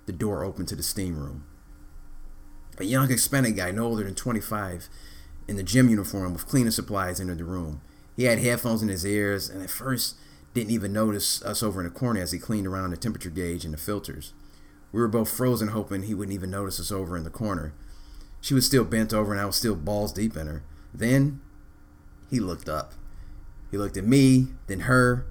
the 0.06 0.14
door 0.14 0.44
opened 0.44 0.68
to 0.68 0.76
the 0.76 0.84
steam 0.84 1.18
room. 1.18 1.46
A 2.78 2.84
young 2.84 3.08
Hispanic 3.08 3.56
guy, 3.56 3.72
no 3.72 3.86
older 3.86 4.04
than 4.04 4.16
25, 4.16 4.90
in 5.48 5.56
the 5.56 5.64
gym 5.64 5.90
uniform 5.90 6.34
with 6.34 6.48
cleaning 6.48 6.72
supplies 6.72 7.20
entered 7.20 7.38
the 7.38 7.46
room. 7.46 7.82
He 8.16 8.24
had 8.26 8.40
headphones 8.40 8.82
in 8.82 8.90
his 8.90 9.06
ears 9.06 9.50
and 9.50 9.62
at 9.62 9.70
first 9.70 10.16
didn't 10.54 10.72
even 10.72 10.94
notice 10.94 11.42
us 11.44 11.62
over 11.64 11.82
in 11.82 11.86
the 11.86 12.00
corner 12.00 12.22
as 12.22 12.32
he 12.32 12.40
cleaned 12.40 12.68
around 12.68 12.92
the 12.92 12.98
temperature 12.98 13.30
gauge 13.30 13.66
and 13.66 13.74
the 13.74 13.78
filters. 13.78 14.34
We 14.92 15.00
were 15.00 15.08
both 15.08 15.30
frozen, 15.30 15.70
hoping 15.70 16.04
he 16.04 16.14
wouldn't 16.14 16.36
even 16.36 16.50
notice 16.50 16.80
us 16.80 16.92
over 16.92 17.18
in 17.18 17.24
the 17.24 17.30
corner. 17.30 17.74
She 18.42 18.54
was 18.54 18.66
still 18.66 18.86
bent 18.86 19.14
over 19.14 19.32
and 19.32 19.42
I 19.42 19.46
was 19.46 19.56
still 19.56 19.76
balls 19.76 20.14
deep 20.14 20.36
in 20.36 20.48
her. 20.48 20.64
Then 20.94 21.42
he 22.30 22.40
looked 22.40 22.70
up. 22.70 22.94
He 23.72 23.78
looked 23.78 23.98
at 23.98 24.06
me, 24.06 24.48
then 24.68 24.82
her, 24.82 25.26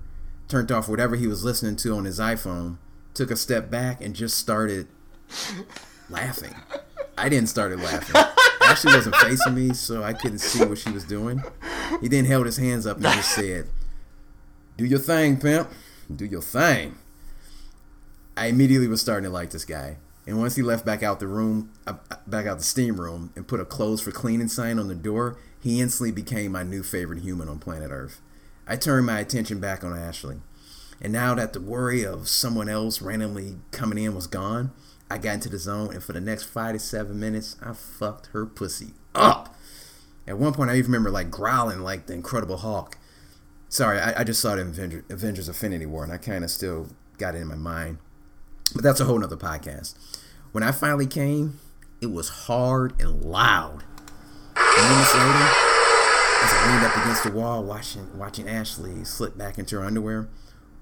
turned 0.48 0.70
off 0.70 0.88
whatever 0.88 1.16
he 1.16 1.26
was 1.26 1.44
listening 1.44 1.76
to 1.76 1.94
on 1.94 2.04
his 2.04 2.18
iPhone, 2.18 2.78
took 3.14 3.30
a 3.30 3.36
step 3.36 3.70
back, 3.70 4.02
and 4.02 4.14
just 4.14 4.36
started 4.36 4.88
laughing. 6.10 6.54
I 7.16 7.28
didn't 7.28 7.48
start 7.48 7.76
laughing. 7.78 8.22
Ashley 8.62 8.94
wasn't 8.94 9.16
facing 9.16 9.54
me, 9.54 9.72
so 9.72 10.02
I 10.02 10.12
couldn't 10.12 10.38
see 10.38 10.64
what 10.64 10.78
she 10.78 10.90
was 10.90 11.04
doing. 11.04 11.42
He 12.00 12.08
then 12.08 12.24
held 12.24 12.46
his 12.46 12.56
hands 12.56 12.86
up 12.86 12.96
and 12.96 13.06
just 13.06 13.30
said, 13.34 13.68
Do 14.76 14.84
your 14.84 14.98
thing, 14.98 15.38
pimp. 15.38 15.68
Do 16.14 16.24
your 16.24 16.42
thing. 16.42 16.96
I 18.36 18.46
immediately 18.46 18.88
was 18.88 19.00
starting 19.00 19.24
to 19.24 19.30
like 19.30 19.50
this 19.50 19.64
guy. 19.64 19.98
And 20.26 20.38
once 20.38 20.56
he 20.56 20.62
left 20.62 20.86
back 20.86 21.02
out 21.02 21.20
the 21.20 21.26
room, 21.26 21.70
uh, 21.86 21.94
back 22.26 22.46
out 22.46 22.58
the 22.58 22.64
steam 22.64 23.00
room, 23.00 23.32
and 23.36 23.46
put 23.46 23.60
a 23.60 23.64
clothes 23.64 24.00
for 24.00 24.10
cleaning 24.10 24.48
sign 24.48 24.78
on 24.78 24.88
the 24.88 24.94
door, 24.94 25.36
he 25.60 25.80
instantly 25.80 26.12
became 26.12 26.52
my 26.52 26.62
new 26.62 26.82
favorite 26.82 27.20
human 27.20 27.48
on 27.48 27.58
planet 27.58 27.90
Earth. 27.90 28.20
I 28.66 28.76
turned 28.76 29.06
my 29.06 29.20
attention 29.20 29.60
back 29.60 29.84
on 29.84 29.96
Ashley. 29.96 30.36
And 31.00 31.12
now 31.12 31.34
that 31.34 31.52
the 31.52 31.60
worry 31.60 32.04
of 32.04 32.28
someone 32.28 32.68
else 32.68 33.02
randomly 33.02 33.56
coming 33.70 34.02
in 34.02 34.14
was 34.14 34.26
gone, 34.26 34.72
I 35.10 35.18
got 35.18 35.34
into 35.34 35.48
the 35.48 35.58
zone, 35.58 35.92
and 35.92 36.02
for 36.02 36.12
the 36.12 36.20
next 36.20 36.44
five 36.44 36.72
to 36.72 36.78
seven 36.78 37.20
minutes, 37.20 37.56
I 37.62 37.72
fucked 37.72 38.28
her 38.28 38.46
pussy 38.46 38.94
up. 39.14 39.54
At 40.26 40.38
one 40.38 40.54
point, 40.54 40.70
I 40.70 40.76
even 40.76 40.90
remember 40.90 41.10
like 41.10 41.30
growling 41.30 41.80
like 41.80 42.06
the 42.06 42.14
Incredible 42.14 42.58
Hulk. 42.58 42.96
Sorry, 43.68 43.98
I, 43.98 44.20
I 44.20 44.24
just 44.24 44.40
saw 44.40 44.54
the 44.54 44.62
Avenger, 44.62 45.04
Avengers 45.10 45.48
Infinity 45.48 45.86
War, 45.86 46.04
and 46.04 46.12
I 46.12 46.16
kind 46.16 46.44
of 46.44 46.50
still 46.50 46.88
got 47.18 47.34
it 47.34 47.38
in 47.38 47.48
my 47.48 47.54
mind. 47.54 47.98
But 48.74 48.82
that's 48.82 49.00
a 49.00 49.04
whole 49.04 49.18
nother 49.18 49.36
podcast. 49.36 49.94
When 50.52 50.64
I 50.64 50.72
finally 50.72 51.06
came, 51.06 51.60
it 52.00 52.10
was 52.10 52.28
hard 52.28 53.00
and 53.00 53.22
loud. 53.22 53.84
Moments 54.56 55.14
later, 55.14 55.48
as 56.42 56.52
I 56.52 56.70
leaned 56.72 56.84
up 56.86 56.96
against 56.96 57.24
the 57.24 57.32
wall, 57.32 57.62
watching 57.64 58.18
watching 58.18 58.48
Ashley 58.48 59.04
slip 59.04 59.36
back 59.36 59.58
into 59.58 59.76
her 59.76 59.84
underwear, 59.84 60.28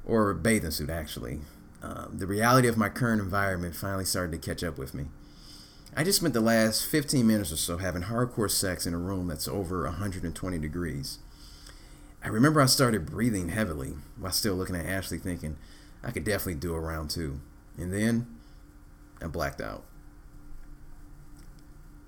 or 0.05 0.33
bathing 0.35 0.71
suit, 0.71 0.91
actually, 0.91 1.41
um, 1.83 2.17
the 2.17 2.27
reality 2.27 2.69
of 2.69 2.77
my 2.77 2.89
current 2.89 3.21
environment 3.21 3.75
finally 3.75 4.05
started 4.05 4.33
to 4.33 4.39
catch 4.39 4.63
up 4.63 4.79
with 4.79 4.95
me. 4.95 5.07
I 5.97 6.05
just 6.05 6.21
spent 6.21 6.33
the 6.33 6.41
last 6.41 6.87
15 6.87 7.27
minutes 7.27 7.53
or 7.53 7.57
so 7.57 7.77
having 7.77 8.03
hardcore 8.03 8.51
sex 8.51 8.87
in 8.87 8.95
a 8.95 8.99
room 8.99 9.27
that's 9.27 9.49
over 9.49 9.83
120 9.83 10.59
degrees. 10.59 11.19
I 12.25 12.29
remember 12.29 12.61
I 12.61 12.67
started 12.67 13.05
breathing 13.05 13.49
heavily 13.49 13.95
while 14.17 14.33
still 14.33 14.55
looking 14.55 14.77
at 14.77 14.87
Ashley, 14.87 15.19
thinking 15.19 15.57
I 16.03 16.13
could 16.13 16.25
definitely 16.25 16.55
do 16.55 16.73
a 16.73 16.81
round 16.81 17.11
two. 17.11 17.41
And 17.77 17.93
then 17.93 18.27
I 19.21 19.27
blacked 19.27 19.61
out. 19.61 19.85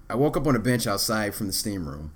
I 0.08 0.14
woke 0.14 0.36
up 0.36 0.46
on 0.46 0.54
a 0.54 0.60
bench 0.60 0.86
outside 0.86 1.34
from 1.34 1.48
the 1.48 1.52
steam 1.52 1.88
room. 1.88 2.12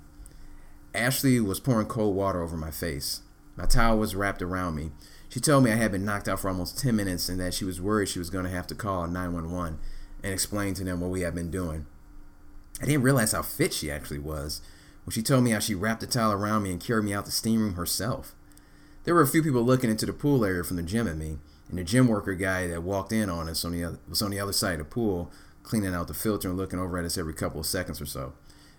Ashley 0.95 1.39
was 1.39 1.59
pouring 1.59 1.87
cold 1.87 2.15
water 2.15 2.41
over 2.41 2.55
my 2.55 2.71
face. 2.71 3.21
My 3.55 3.65
towel 3.65 3.97
was 3.97 4.15
wrapped 4.15 4.41
around 4.41 4.75
me. 4.75 4.91
She 5.29 5.39
told 5.39 5.63
me 5.63 5.71
I 5.71 5.75
had 5.75 5.91
been 5.91 6.05
knocked 6.05 6.27
out 6.27 6.39
for 6.39 6.49
almost 6.49 6.79
10 6.79 6.95
minutes 6.95 7.29
and 7.29 7.39
that 7.39 7.53
she 7.53 7.63
was 7.63 7.79
worried 7.79 8.09
she 8.09 8.19
was 8.19 8.31
going 8.31 8.45
to 8.45 8.51
have 8.51 8.67
to 8.67 8.75
call 8.75 9.07
911 9.07 9.77
and 10.23 10.33
explain 10.33 10.73
to 10.73 10.83
them 10.83 11.01
what 11.01 11.11
we 11.11 11.21
had 11.21 11.35
been 11.35 11.51
doing. 11.51 11.85
I 12.81 12.85
didn't 12.85 13.03
realize 13.03 13.33
how 13.33 13.43
fit 13.43 13.73
she 13.73 13.91
actually 13.91 14.19
was 14.19 14.61
when 15.05 15.13
she 15.13 15.21
told 15.21 15.43
me 15.43 15.51
how 15.51 15.59
she 15.59 15.75
wrapped 15.75 16.03
a 16.03 16.07
towel 16.07 16.31
around 16.31 16.63
me 16.63 16.71
and 16.71 16.79
carried 16.79 17.05
me 17.05 17.13
out 17.13 17.25
the 17.25 17.31
steam 17.31 17.61
room 17.61 17.75
herself. 17.75 18.33
There 19.03 19.13
were 19.13 19.21
a 19.21 19.27
few 19.27 19.43
people 19.43 19.63
looking 19.63 19.89
into 19.89 20.05
the 20.05 20.13
pool 20.13 20.43
area 20.43 20.63
from 20.63 20.77
the 20.77 20.83
gym 20.83 21.07
at 21.07 21.17
me, 21.17 21.37
and 21.69 21.77
the 21.77 21.83
gym 21.83 22.07
worker 22.07 22.35
guy 22.35 22.67
that 22.67 22.83
walked 22.83 23.11
in 23.11 23.29
on 23.29 23.47
us 23.47 23.63
on 23.63 23.71
the 23.71 23.83
other, 23.83 23.99
was 24.07 24.21
on 24.21 24.31
the 24.31 24.39
other 24.39 24.53
side 24.53 24.73
of 24.73 24.79
the 24.79 24.85
pool, 24.85 25.31
cleaning 25.63 25.93
out 25.93 26.07
the 26.07 26.13
filter 26.13 26.49
and 26.49 26.57
looking 26.57 26.79
over 26.79 26.97
at 26.97 27.05
us 27.05 27.17
every 27.17 27.33
couple 27.33 27.59
of 27.59 27.65
seconds 27.65 28.01
or 28.01 28.05
so. 28.05 28.33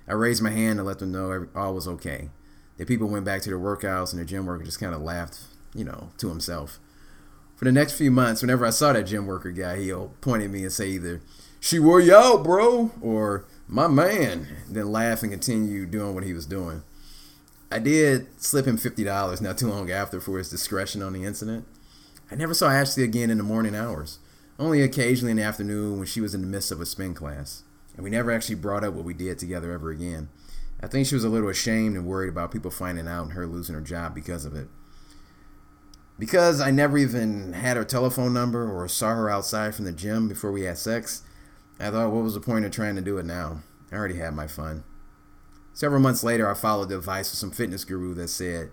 I 0.07 0.12
raised 0.12 0.42
my 0.42 0.50
hand 0.50 0.78
to 0.78 0.83
let 0.83 0.99
them 0.99 1.12
know 1.12 1.47
all 1.54 1.75
was 1.75 1.88
okay. 1.88 2.30
The 2.76 2.85
people 2.85 3.09
went 3.09 3.25
back 3.25 3.42
to 3.42 3.50
their 3.50 3.59
workouts, 3.59 4.12
and 4.12 4.21
the 4.21 4.25
gym 4.25 4.47
worker 4.47 4.64
just 4.64 4.80
kind 4.80 4.95
of 4.95 5.02
laughed, 5.02 5.40
you 5.75 5.85
know, 5.85 6.11
to 6.19 6.29
himself. 6.29 6.79
For 7.57 7.65
the 7.67 7.73
next 7.73 7.93
few 7.93 8.11
months, 8.11 8.41
whenever 8.41 8.65
I 8.65 8.71
saw 8.71 8.93
that 8.93 9.05
gym 9.05 9.27
worker 9.27 9.50
guy, 9.50 9.79
he'll 9.79 10.15
point 10.21 10.43
at 10.43 10.50
me 10.50 10.62
and 10.62 10.73
say 10.73 10.89
either, 10.89 11.21
She 11.61 11.79
wore 11.79 12.00
you 12.00 12.15
out, 12.15 12.43
bro, 12.43 12.91
or 13.03 13.45
My 13.69 13.87
man, 13.87 14.49
then 14.69 14.91
laugh 14.91 15.23
and 15.23 15.31
continue 15.31 15.85
doing 15.85 16.15
what 16.15 16.25
he 16.25 16.33
was 16.33 16.47
doing. 16.47 16.83
I 17.71 17.79
did 17.79 18.27
slip 18.43 18.67
him 18.67 18.79
$50 18.79 19.41
not 19.41 19.59
too 19.59 19.69
long 19.69 19.91
after 19.91 20.21
for 20.21 20.39
his 20.39 20.50
discretion 20.50 21.03
on 21.03 21.12
the 21.12 21.25
incident. 21.25 21.67
I 22.31 22.35
never 22.35 22.55
saw 22.55 22.71
Ashley 22.71 23.05
again 23.05 23.31
in 23.31 23.39
the 23.39 23.45
morning 23.45 23.77
hours, 23.77 24.19
only 24.59 24.83
occasionally 24.83 25.33
in 25.33 25.37
the 25.37 25.43
afternoon 25.43 25.99
when 25.99 26.07
she 26.07 26.21
was 26.21 26.35
in 26.35 26.41
the 26.41 26.47
midst 26.47 26.73
of 26.73 26.81
a 26.81 26.87
spin 26.87 27.15
class. 27.15 27.62
And 27.95 28.03
we 28.03 28.11
never 28.11 28.33
actually 28.33 28.55
brought 28.55 28.85
up 28.85 28.95
what 28.95 29.05
we 29.05 29.15
did 29.15 29.39
together 29.39 29.71
ever 29.71 29.91
again. 29.91 30.31
I 30.83 30.87
think 30.87 31.07
she 31.07 31.15
was 31.15 31.25
a 31.25 31.29
little 31.29 31.49
ashamed 31.49 31.95
and 31.97 32.07
worried 32.07 32.31
about 32.31 32.53
people 32.53 32.71
finding 32.71 33.07
out 33.07 33.25
and 33.25 33.33
her 33.35 33.47
losing 33.47 33.75
her 33.75 33.81
job 33.81 34.15
because 34.15 34.45
of 34.45 34.57
it. 34.57 34.69
Because 36.21 36.61
I 36.61 36.71
never 36.71 36.99
even 36.99 37.55
had 37.55 37.79
her 37.79 37.85
telephone 37.85 38.35
number 38.35 38.71
or 38.71 38.87
saw 38.89 39.15
her 39.15 39.31
outside 39.31 39.75
from 39.75 39.87
the 39.87 39.93
gym 39.93 40.29
before 40.29 40.53
we 40.53 40.65
had 40.65 40.77
sex, 40.77 41.23
I 41.81 41.91
thought, 41.91 42.12
what 42.12 42.23
was 42.23 42.35
the 42.35 42.41
point 42.41 42.67
of 42.67 42.73
trying 42.73 42.95
to 42.97 43.00
do 43.00 43.17
it 43.17 43.25
now? 43.25 43.62
I 43.91 43.97
already 43.97 44.19
had 44.19 44.35
my 44.35 44.47
fun. 44.47 44.85
Several 45.73 45.99
months 45.99 46.23
later, 46.23 46.47
I 46.47 46.53
followed 46.53 46.91
the 46.91 46.99
advice 46.99 47.33
of 47.33 47.39
some 47.39 47.50
fitness 47.50 47.87
guru 47.87 48.12
that 48.17 48.29
said, 48.29 48.71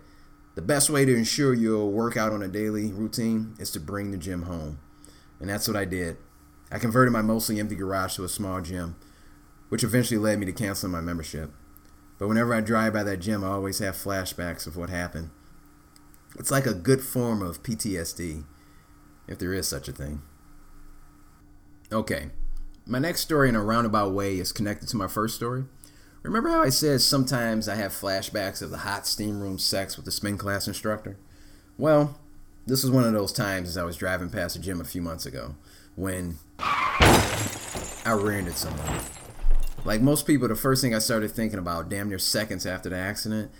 the 0.56 0.60
best 0.60 0.90
way 0.90 1.06
to 1.06 1.16
ensure 1.16 1.54
you'll 1.54 1.90
work 1.90 2.18
out 2.18 2.32
on 2.32 2.42
a 2.42 2.48
daily 2.48 2.92
routine 2.92 3.54
is 3.58 3.70
to 3.70 3.80
bring 3.80 4.10
the 4.10 4.18
gym 4.18 4.42
home. 4.42 4.78
And 5.40 5.48
that's 5.48 5.66
what 5.66 5.76
I 5.76 5.86
did. 5.86 6.18
I 6.70 6.78
converted 6.78 7.14
my 7.14 7.22
mostly 7.22 7.58
empty 7.58 7.76
garage 7.76 8.16
to 8.16 8.24
a 8.24 8.28
small 8.28 8.60
gym, 8.60 8.96
which 9.70 9.84
eventually 9.84 10.18
led 10.18 10.38
me 10.38 10.44
to 10.44 10.52
canceling 10.52 10.92
my 10.92 11.00
membership. 11.00 11.50
But 12.18 12.28
whenever 12.28 12.52
I 12.52 12.60
drive 12.60 12.92
by 12.92 13.04
that 13.04 13.20
gym, 13.20 13.42
I 13.42 13.52
always 13.52 13.78
have 13.78 13.94
flashbacks 13.94 14.66
of 14.66 14.76
what 14.76 14.90
happened. 14.90 15.30
It's 16.36 16.50
like 16.50 16.66
a 16.66 16.74
good 16.74 17.02
form 17.02 17.42
of 17.42 17.62
PTSD, 17.62 18.44
if 19.26 19.38
there 19.38 19.52
is 19.52 19.68
such 19.68 19.88
a 19.88 19.92
thing. 19.92 20.22
Okay, 21.90 22.30
my 22.86 22.98
next 22.98 23.20
story 23.22 23.48
in 23.48 23.54
a 23.54 23.62
roundabout 23.62 24.12
way 24.12 24.38
is 24.38 24.52
connected 24.52 24.88
to 24.90 24.96
my 24.96 25.08
first 25.08 25.36
story. 25.36 25.64
Remember 26.22 26.50
how 26.50 26.62
I 26.62 26.68
said 26.68 27.00
sometimes 27.00 27.68
I 27.68 27.76
have 27.76 27.92
flashbacks 27.92 28.60
of 28.60 28.70
the 28.70 28.78
hot 28.78 29.06
steam 29.06 29.40
room 29.40 29.58
sex 29.58 29.96
with 29.96 30.04
the 30.04 30.10
spin 30.10 30.36
class 30.36 30.66
instructor? 30.66 31.16
Well, 31.78 32.18
this 32.66 32.82
was 32.82 32.90
one 32.90 33.04
of 33.04 33.12
those 33.12 33.32
times 33.32 33.68
as 33.68 33.76
I 33.78 33.84
was 33.84 33.96
driving 33.96 34.28
past 34.28 34.54
the 34.54 34.60
gym 34.60 34.80
a 34.80 34.84
few 34.84 35.00
months 35.00 35.24
ago 35.24 35.54
when 35.96 36.38
I 36.58 38.12
rear-ended 38.18 38.56
someone. 38.56 39.00
Like 39.84 40.02
most 40.02 40.26
people, 40.26 40.48
the 40.48 40.54
first 40.54 40.82
thing 40.82 40.94
I 40.94 40.98
started 40.98 41.30
thinking 41.30 41.58
about 41.58 41.88
damn 41.88 42.08
near 42.08 42.18
seconds 42.18 42.66
after 42.66 42.90
the 42.90 42.96
accident 42.96 43.50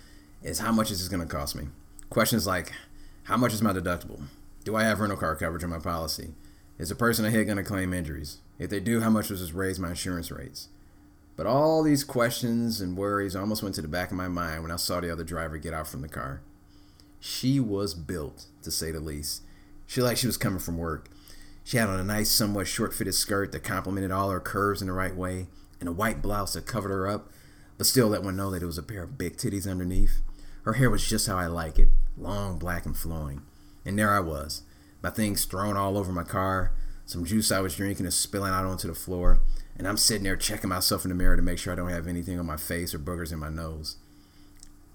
is 0.43 0.59
how 0.59 0.71
much 0.71 0.91
is 0.91 0.99
this 0.99 1.07
going 1.07 1.27
to 1.27 1.33
cost 1.33 1.55
me? 1.55 1.69
Questions 2.09 2.47
like, 2.47 2.71
how 3.25 3.37
much 3.37 3.53
is 3.53 3.61
my 3.61 3.71
deductible? 3.71 4.23
Do 4.63 4.75
I 4.75 4.83
have 4.83 4.99
rental 4.99 5.17
car 5.17 5.35
coverage 5.35 5.63
on 5.63 5.69
my 5.69 5.77
policy? 5.77 6.33
Is 6.79 6.89
the 6.89 6.95
person 6.95 7.23
I 7.23 7.29
hit 7.29 7.45
going 7.45 7.57
to 7.57 7.63
claim 7.63 7.93
injuries? 7.93 8.39
If 8.57 8.71
they 8.71 8.79
do, 8.79 9.01
how 9.01 9.11
much 9.11 9.27
does 9.27 9.41
this 9.41 9.53
raise 9.53 9.79
my 9.79 9.89
insurance 9.89 10.31
rates? 10.31 10.69
But 11.35 11.45
all 11.45 11.83
these 11.83 12.03
questions 12.03 12.81
and 12.81 12.97
worries 12.97 13.35
almost 13.35 13.61
went 13.61 13.75
to 13.75 13.83
the 13.83 13.87
back 13.87 14.09
of 14.09 14.17
my 14.17 14.27
mind 14.27 14.63
when 14.63 14.71
I 14.71 14.77
saw 14.77 14.99
the 14.99 15.11
other 15.11 15.23
driver 15.23 15.59
get 15.59 15.73
out 15.73 15.87
from 15.87 16.01
the 16.01 16.09
car. 16.09 16.41
She 17.19 17.59
was 17.59 17.93
built, 17.93 18.45
to 18.63 18.71
say 18.71 18.89
the 18.89 18.99
least. 18.99 19.43
She 19.85 20.01
like 20.01 20.17
she 20.17 20.27
was 20.27 20.37
coming 20.37 20.59
from 20.59 20.79
work. 20.79 21.09
She 21.63 21.77
had 21.77 21.89
on 21.89 21.99
a 21.99 22.03
nice, 22.03 22.31
somewhat 22.31 22.67
short-fitted 22.67 23.13
skirt 23.13 23.51
that 23.51 23.63
complemented 23.63 24.09
all 24.09 24.31
her 24.31 24.39
curves 24.39 24.81
in 24.81 24.87
the 24.87 24.93
right 24.93 25.15
way, 25.15 25.45
and 25.79 25.87
a 25.87 25.91
white 25.91 26.23
blouse 26.23 26.53
that 26.53 26.65
covered 26.65 26.89
her 26.89 27.07
up, 27.07 27.29
but 27.77 27.85
still 27.85 28.07
let 28.07 28.23
one 28.23 28.35
know 28.35 28.49
that 28.49 28.63
it 28.63 28.65
was 28.65 28.79
a 28.79 28.83
pair 28.83 29.03
of 29.03 29.19
big 29.19 29.37
titties 29.37 29.69
underneath. 29.69 30.21
Her 30.63 30.73
hair 30.73 30.89
was 30.89 31.07
just 31.07 31.27
how 31.27 31.37
I 31.37 31.47
like 31.47 31.79
it, 31.79 31.89
long, 32.17 32.59
black, 32.59 32.85
and 32.85 32.95
flowing. 32.95 33.41
And 33.85 33.97
there 33.97 34.13
I 34.13 34.19
was, 34.19 34.63
my 35.01 35.09
things 35.09 35.45
thrown 35.45 35.77
all 35.77 35.97
over 35.97 36.11
my 36.11 36.23
car, 36.23 36.71
some 37.09 37.25
juice 37.25 37.51
I 37.51 37.59
was 37.59 37.75
drinking 37.75 38.05
is 38.05 38.13
spilling 38.13 38.53
out 38.53 38.65
onto 38.65 38.87
the 38.87 38.93
floor, 38.93 39.39
and 39.75 39.87
I'm 39.87 39.97
sitting 39.97 40.25
there 40.25 40.35
checking 40.35 40.69
myself 40.69 41.05
in 41.05 41.09
the 41.09 41.15
mirror 41.15 41.35
to 41.35 41.41
make 41.41 41.57
sure 41.57 41.73
I 41.73 41.75
don't 41.75 41.89
have 41.89 42.05
anything 42.05 42.37
on 42.37 42.45
my 42.45 42.55
face 42.55 42.93
or 42.93 42.99
boogers 42.99 43.33
in 43.33 43.39
my 43.39 43.49
nose. 43.49 43.97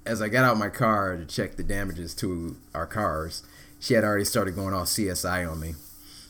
As 0.07 0.23
I 0.23 0.29
got 0.29 0.45
out 0.45 0.53
of 0.53 0.59
my 0.59 0.69
car 0.69 1.17
to 1.17 1.25
check 1.25 1.57
the 1.57 1.65
damages 1.65 2.15
to 2.17 2.57
our 2.73 2.87
cars, 2.87 3.43
she 3.81 3.95
had 3.95 4.05
already 4.05 4.25
started 4.25 4.55
going 4.55 4.73
all 4.73 4.85
CSI 4.85 5.51
on 5.51 5.59
me 5.59 5.75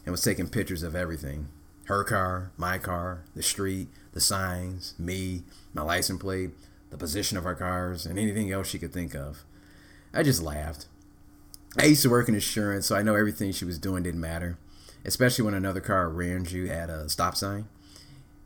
and 0.07 0.13
was 0.13 0.23
taking 0.23 0.49
pictures 0.49 0.83
of 0.83 0.97
everything 0.97 1.49
her 1.85 2.03
car, 2.03 2.51
my 2.57 2.79
car, 2.79 3.25
the 3.37 3.43
street, 3.43 3.89
the 4.15 4.21
signs, 4.21 4.95
me, 4.99 5.43
my 5.75 5.83
license 5.83 6.23
plate, 6.23 6.51
the 6.95 6.99
position 6.99 7.37
of 7.37 7.45
our 7.45 7.55
cars, 7.57 8.07
and 8.07 8.19
anything 8.19 8.53
else 8.53 8.69
she 8.69 8.79
could 8.79 8.93
think 8.93 9.15
of. 9.15 9.45
I 10.13 10.23
just 10.23 10.43
laughed. 10.43 10.87
I 11.77 11.87
used 11.87 12.03
to 12.03 12.11
work 12.11 12.29
in 12.29 12.35
insurance, 12.35 12.87
so 12.87 12.95
I 12.95 13.03
know 13.03 13.17
everything 13.17 13.51
she 13.51 13.65
was 13.65 13.79
doing 13.79 14.05
didn't 14.05 14.21
matter, 14.21 14.59
especially 15.05 15.45
when 15.45 15.55
another 15.55 15.81
car 15.81 16.09
ran 16.09 16.45
you 16.45 16.69
at 16.69 16.89
a 16.89 17.09
stop 17.09 17.37
sign 17.37 17.67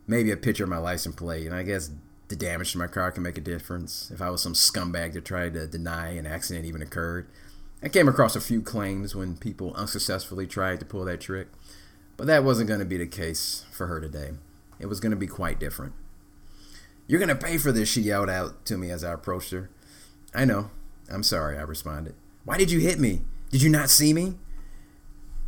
maybe 0.09 0.31
a 0.31 0.37
picture 0.37 0.63
of 0.63 0.69
my 0.69 0.77
license 0.77 1.15
plate, 1.15 1.45
and 1.45 1.55
I 1.55 1.61
guess 1.61 1.91
the 2.29 2.35
damage 2.35 2.71
to 2.71 2.79
my 2.79 2.87
car 2.87 3.11
can 3.11 3.23
make 3.23 3.37
a 3.37 3.41
difference. 3.41 4.09
If 4.11 4.21
I 4.21 4.31
was 4.31 4.41
some 4.41 4.53
scumbag 4.53 5.13
that 5.13 5.23
tried 5.23 5.53
to 5.53 5.67
deny 5.67 6.09
an 6.09 6.25
accident 6.25 6.65
even 6.65 6.81
occurred, 6.81 7.27
I 7.83 7.89
came 7.89 8.09
across 8.09 8.35
a 8.35 8.41
few 8.41 8.61
claims 8.61 9.15
when 9.15 9.37
people 9.37 9.73
unsuccessfully 9.75 10.47
tried 10.47 10.79
to 10.79 10.85
pull 10.85 11.05
that 11.05 11.21
trick, 11.21 11.47
but 12.17 12.25
that 12.25 12.43
wasn't 12.43 12.67
going 12.67 12.79
to 12.79 12.85
be 12.85 12.97
the 12.97 13.05
case 13.05 13.65
for 13.71 13.85
her 13.85 14.01
today. 14.01 14.31
It 14.79 14.87
was 14.87 14.99
going 14.99 15.11
to 15.11 15.15
be 15.15 15.27
quite 15.27 15.59
different. 15.59 15.93
You're 17.09 17.19
going 17.19 17.29
to 17.29 17.35
pay 17.35 17.57
for 17.57 17.71
this, 17.71 17.89
she 17.89 18.01
yelled 18.01 18.29
out 18.29 18.65
to 18.67 18.77
me 18.77 18.91
as 18.91 19.03
I 19.03 19.13
approached 19.13 19.49
her. 19.49 19.71
I 20.31 20.45
know. 20.45 20.69
I'm 21.11 21.23
sorry, 21.23 21.57
I 21.57 21.63
responded. 21.63 22.13
Why 22.45 22.55
did 22.55 22.69
you 22.69 22.79
hit 22.79 22.99
me? 22.99 23.21
Did 23.49 23.63
you 23.63 23.69
not 23.71 23.89
see 23.89 24.13
me? 24.13 24.35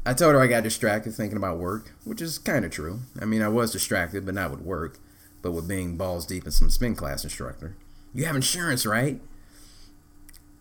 I 0.03 0.15
told 0.15 0.33
her 0.33 0.41
I 0.41 0.47
got 0.47 0.63
distracted 0.63 1.13
thinking 1.13 1.37
about 1.37 1.59
work, 1.59 1.93
which 2.03 2.19
is 2.19 2.39
kind 2.39 2.65
of 2.65 2.71
true. 2.71 3.01
I 3.21 3.25
mean, 3.25 3.43
I 3.43 3.47
was 3.47 3.71
distracted, 3.71 4.25
but 4.25 4.33
not 4.33 4.49
with 4.49 4.61
work, 4.61 4.97
but 5.43 5.51
with 5.51 5.67
being 5.67 5.97
balls 5.97 6.25
deep 6.25 6.45
in 6.45 6.51
some 6.51 6.71
spin 6.71 6.95
class 6.95 7.23
instructor. 7.23 7.75
You 8.11 8.25
have 8.25 8.35
insurance, 8.35 8.83
right? 8.87 9.21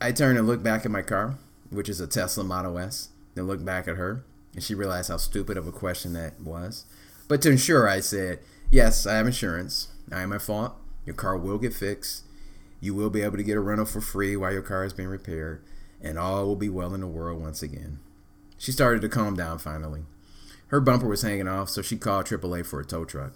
I 0.03 0.13
turned 0.13 0.37
and 0.37 0.47
looked 0.47 0.63
back 0.63 0.85
at 0.85 0.91
my 0.91 1.01
car, 1.01 1.39
which 1.71 1.89
is 1.89 2.03
a 2.03 2.07
Tesla 2.07 2.45
Model 2.45 2.79
S, 2.79 3.09
then 3.35 3.47
looked 3.47 3.65
back 3.65 3.89
at 3.89 3.97
her, 3.97 4.23
and 4.53 4.63
she 4.63 4.75
realized 4.75 5.09
how 5.09 5.17
stupid 5.17 5.57
of 5.57 5.67
a 5.67 5.73
question 5.73 6.13
that 6.13 6.39
was. 6.43 6.85
But 7.27 7.41
to 7.41 7.51
ensure, 7.51 7.89
I 7.89 8.01
said, 8.01 8.41
Yes, 8.71 9.07
I 9.07 9.15
have 9.15 9.27
insurance. 9.27 9.89
I 10.13 10.21
am 10.21 10.35
at 10.35 10.43
fault. 10.43 10.75
Your 11.07 11.15
car 11.15 11.37
will 11.37 11.59
get 11.59 11.75
fixed. 11.75 12.25
You 12.81 12.95
will 12.95 13.11
be 13.11 13.23
able 13.23 13.37
to 13.37 13.43
get 13.43 13.57
a 13.57 13.61
rental 13.61 13.87
for 13.87 14.01
free 14.01 14.37
while 14.37 14.53
your 14.53 14.63
car 14.63 14.85
is 14.85 14.93
being 14.93 15.09
repaired, 15.09 15.63
and 16.01 16.19
all 16.19 16.47
will 16.47 16.57
be 16.57 16.69
well 16.69 16.95
in 16.95 17.01
the 17.01 17.07
world 17.07 17.41
once 17.41 17.63
again. 17.63 17.99
She 18.59 18.73
started 18.73 19.01
to 19.03 19.09
calm 19.09 19.37
down 19.37 19.59
finally. 19.59 20.03
Her 20.69 20.81
bumper 20.81 21.09
was 21.09 21.23
hanging 21.23 21.49
off, 21.49 21.69
so 21.69 21.83
she 21.83 21.97
called 21.97 22.27
AAA 22.27 22.65
for 22.65 22.81
a 22.81 22.85
tow 22.85 23.05
truck. 23.05 23.33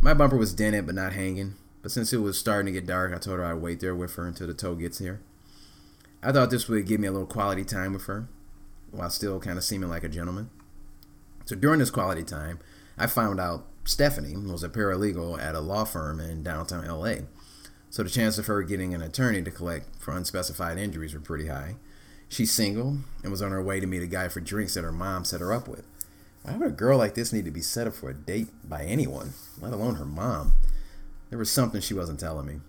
My 0.00 0.14
bumper 0.14 0.36
was 0.36 0.52
dented 0.52 0.86
but 0.86 0.94
not 0.94 1.12
hanging, 1.12 1.54
but 1.80 1.90
since 1.90 2.12
it 2.12 2.18
was 2.18 2.38
starting 2.38 2.66
to 2.66 2.80
get 2.80 2.86
dark, 2.86 3.14
I 3.14 3.18
told 3.18 3.38
her 3.38 3.44
I'd 3.44 3.54
wait 3.54 3.80
there 3.80 3.94
with 3.94 4.14
her 4.16 4.26
until 4.26 4.46
the 4.46 4.54
tow 4.54 4.74
gets 4.74 4.98
here. 4.98 5.20
I 6.22 6.32
thought 6.32 6.50
this 6.50 6.68
would 6.68 6.86
give 6.86 7.00
me 7.00 7.08
a 7.08 7.12
little 7.12 7.26
quality 7.26 7.64
time 7.64 7.92
with 7.92 8.06
her, 8.06 8.28
while 8.90 9.10
still 9.10 9.40
kind 9.40 9.58
of 9.58 9.64
seeming 9.64 9.88
like 9.88 10.04
a 10.04 10.08
gentleman. 10.08 10.50
So 11.44 11.56
during 11.56 11.80
this 11.80 11.90
quality 11.90 12.22
time, 12.22 12.60
I 12.96 13.06
found 13.06 13.40
out 13.40 13.66
Stephanie 13.84 14.36
was 14.36 14.62
a 14.62 14.68
paralegal 14.68 15.40
at 15.40 15.54
a 15.54 15.60
law 15.60 15.84
firm 15.84 16.20
in 16.20 16.42
downtown 16.42 16.86
LA. 16.86 17.26
So 17.90 18.02
the 18.02 18.10
chance 18.10 18.38
of 18.38 18.46
her 18.46 18.62
getting 18.62 18.94
an 18.94 19.02
attorney 19.02 19.42
to 19.42 19.50
collect 19.50 20.00
for 20.00 20.16
unspecified 20.16 20.78
injuries 20.78 21.14
were 21.14 21.20
pretty 21.20 21.48
high. 21.48 21.76
She's 22.28 22.50
single 22.50 22.98
and 23.22 23.30
was 23.30 23.42
on 23.42 23.50
her 23.50 23.62
way 23.62 23.80
to 23.80 23.86
meet 23.86 24.02
a 24.02 24.06
guy 24.06 24.28
for 24.28 24.40
drinks 24.40 24.74
that 24.74 24.84
her 24.84 24.92
mom 24.92 25.24
set 25.24 25.40
her 25.40 25.52
up 25.52 25.68
with. 25.68 25.84
Why 26.42 26.56
would 26.56 26.68
a 26.68 26.72
girl 26.72 26.96
like 26.98 27.14
this 27.14 27.32
need 27.32 27.44
to 27.44 27.50
be 27.50 27.60
set 27.60 27.86
up 27.86 27.94
for 27.94 28.08
a 28.08 28.14
date 28.14 28.48
by 28.64 28.84
anyone, 28.84 29.34
let 29.60 29.72
alone 29.72 29.96
her 29.96 30.06
mom? 30.06 30.54
There 31.30 31.38
was 31.38 31.50
something 31.50 31.80
she 31.80 31.94
wasn't 31.94 32.20
telling 32.20 32.46
me. 32.46 32.60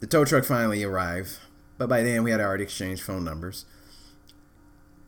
The 0.00 0.06
tow 0.06 0.24
truck 0.24 0.44
finally 0.44 0.82
arrived, 0.82 1.38
but 1.78 1.88
by 1.88 2.02
then 2.02 2.24
we 2.24 2.30
had 2.30 2.40
already 2.40 2.64
exchanged 2.64 3.02
phone 3.02 3.24
numbers. 3.24 3.66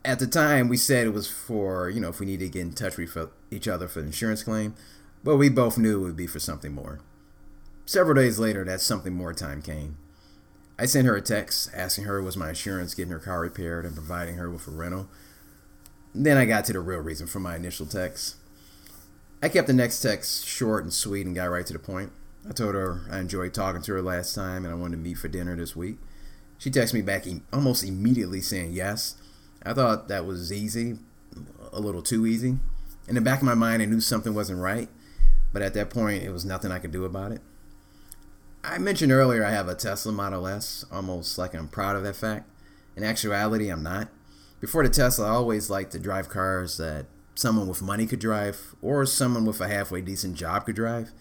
At 0.05 0.19
the 0.19 0.27
time, 0.27 0.69
we 0.69 0.77
said 0.77 1.07
it 1.07 1.13
was 1.13 1.27
for, 1.27 1.89
you 1.89 1.99
know, 1.99 2.09
if 2.09 2.19
we 2.19 2.25
needed 2.25 2.45
to 2.45 2.51
get 2.51 2.61
in 2.61 2.73
touch 2.73 2.97
with 2.97 3.17
each 3.51 3.67
other 3.67 3.87
for 3.87 4.01
the 4.01 4.07
insurance 4.07 4.43
claim, 4.43 4.75
but 5.23 5.37
we 5.37 5.49
both 5.49 5.77
knew 5.77 5.99
it 5.99 6.05
would 6.05 6.15
be 6.15 6.27
for 6.27 6.39
something 6.39 6.73
more. 6.73 6.99
Several 7.85 8.15
days 8.15 8.39
later, 8.39 8.63
that 8.65 8.81
something 8.81 9.13
more 9.13 9.33
time 9.33 9.61
came. 9.61 9.97
I 10.79 10.85
sent 10.85 11.07
her 11.07 11.15
a 11.15 11.21
text 11.21 11.69
asking 11.73 12.05
her 12.05 12.21
was 12.21 12.35
my 12.35 12.49
insurance 12.49 12.93
getting 12.93 13.11
her 13.11 13.19
car 13.19 13.41
repaired 13.41 13.85
and 13.85 13.93
providing 13.93 14.35
her 14.35 14.49
with 14.49 14.67
a 14.67 14.71
rental. 14.71 15.07
Then 16.15 16.37
I 16.37 16.45
got 16.45 16.65
to 16.65 16.73
the 16.73 16.79
real 16.79 16.99
reason 16.99 17.27
for 17.27 17.39
my 17.39 17.55
initial 17.55 17.85
text. 17.85 18.37
I 19.41 19.49
kept 19.49 19.67
the 19.67 19.73
next 19.73 20.01
text 20.01 20.45
short 20.47 20.83
and 20.83 20.93
sweet 20.93 21.25
and 21.25 21.35
got 21.35 21.45
right 21.45 21.65
to 21.65 21.73
the 21.73 21.79
point. 21.79 22.11
I 22.47 22.53
told 22.53 22.75
her 22.75 23.01
I 23.09 23.19
enjoyed 23.19 23.53
talking 23.53 23.81
to 23.83 23.93
her 23.93 24.01
last 24.01 24.33
time 24.33 24.65
and 24.65 24.73
I 24.73 24.77
wanted 24.77 24.97
to 24.97 25.01
meet 25.01 25.17
for 25.17 25.27
dinner 25.27 25.55
this 25.55 25.75
week. 25.75 25.97
She 26.57 26.71
texted 26.71 26.93
me 26.93 27.01
back 27.01 27.25
almost 27.51 27.83
immediately 27.83 28.41
saying 28.41 28.71
yes. 28.73 29.15
I 29.65 29.73
thought 29.73 30.07
that 30.07 30.25
was 30.25 30.51
easy, 30.51 30.97
a 31.71 31.79
little 31.79 32.01
too 32.01 32.25
easy. 32.25 32.57
In 33.07 33.15
the 33.15 33.21
back 33.21 33.39
of 33.39 33.45
my 33.45 33.53
mind, 33.53 33.81
I 33.81 33.85
knew 33.85 33.99
something 33.99 34.33
wasn't 34.33 34.59
right, 34.59 34.89
but 35.53 35.61
at 35.61 35.73
that 35.75 35.89
point, 35.89 36.23
it 36.23 36.31
was 36.31 36.43
nothing 36.43 36.71
I 36.71 36.79
could 36.79 36.91
do 36.91 37.05
about 37.05 37.31
it. 37.31 37.41
I 38.63 38.77
mentioned 38.77 39.11
earlier 39.11 39.45
I 39.45 39.51
have 39.51 39.67
a 39.67 39.75
Tesla 39.75 40.11
Model 40.11 40.47
S, 40.47 40.83
almost 40.91 41.37
like 41.37 41.53
I'm 41.53 41.67
proud 41.67 41.95
of 41.95 42.03
that 42.03 42.15
fact. 42.15 42.49
In 42.95 43.03
actuality, 43.03 43.69
I'm 43.69 43.83
not. 43.83 44.09
Before 44.59 44.83
the 44.83 44.89
Tesla, 44.89 45.27
I 45.27 45.31
always 45.31 45.69
liked 45.69 45.91
to 45.91 45.99
drive 45.99 46.29
cars 46.29 46.77
that 46.77 47.05
someone 47.35 47.67
with 47.67 47.81
money 47.81 48.05
could 48.05 48.19
drive 48.19 48.75
or 48.81 49.05
someone 49.05 49.45
with 49.45 49.59
a 49.59 49.67
halfway 49.67 50.01
decent 50.01 50.35
job 50.35 50.65
could 50.65 50.75
drive, 50.75 51.11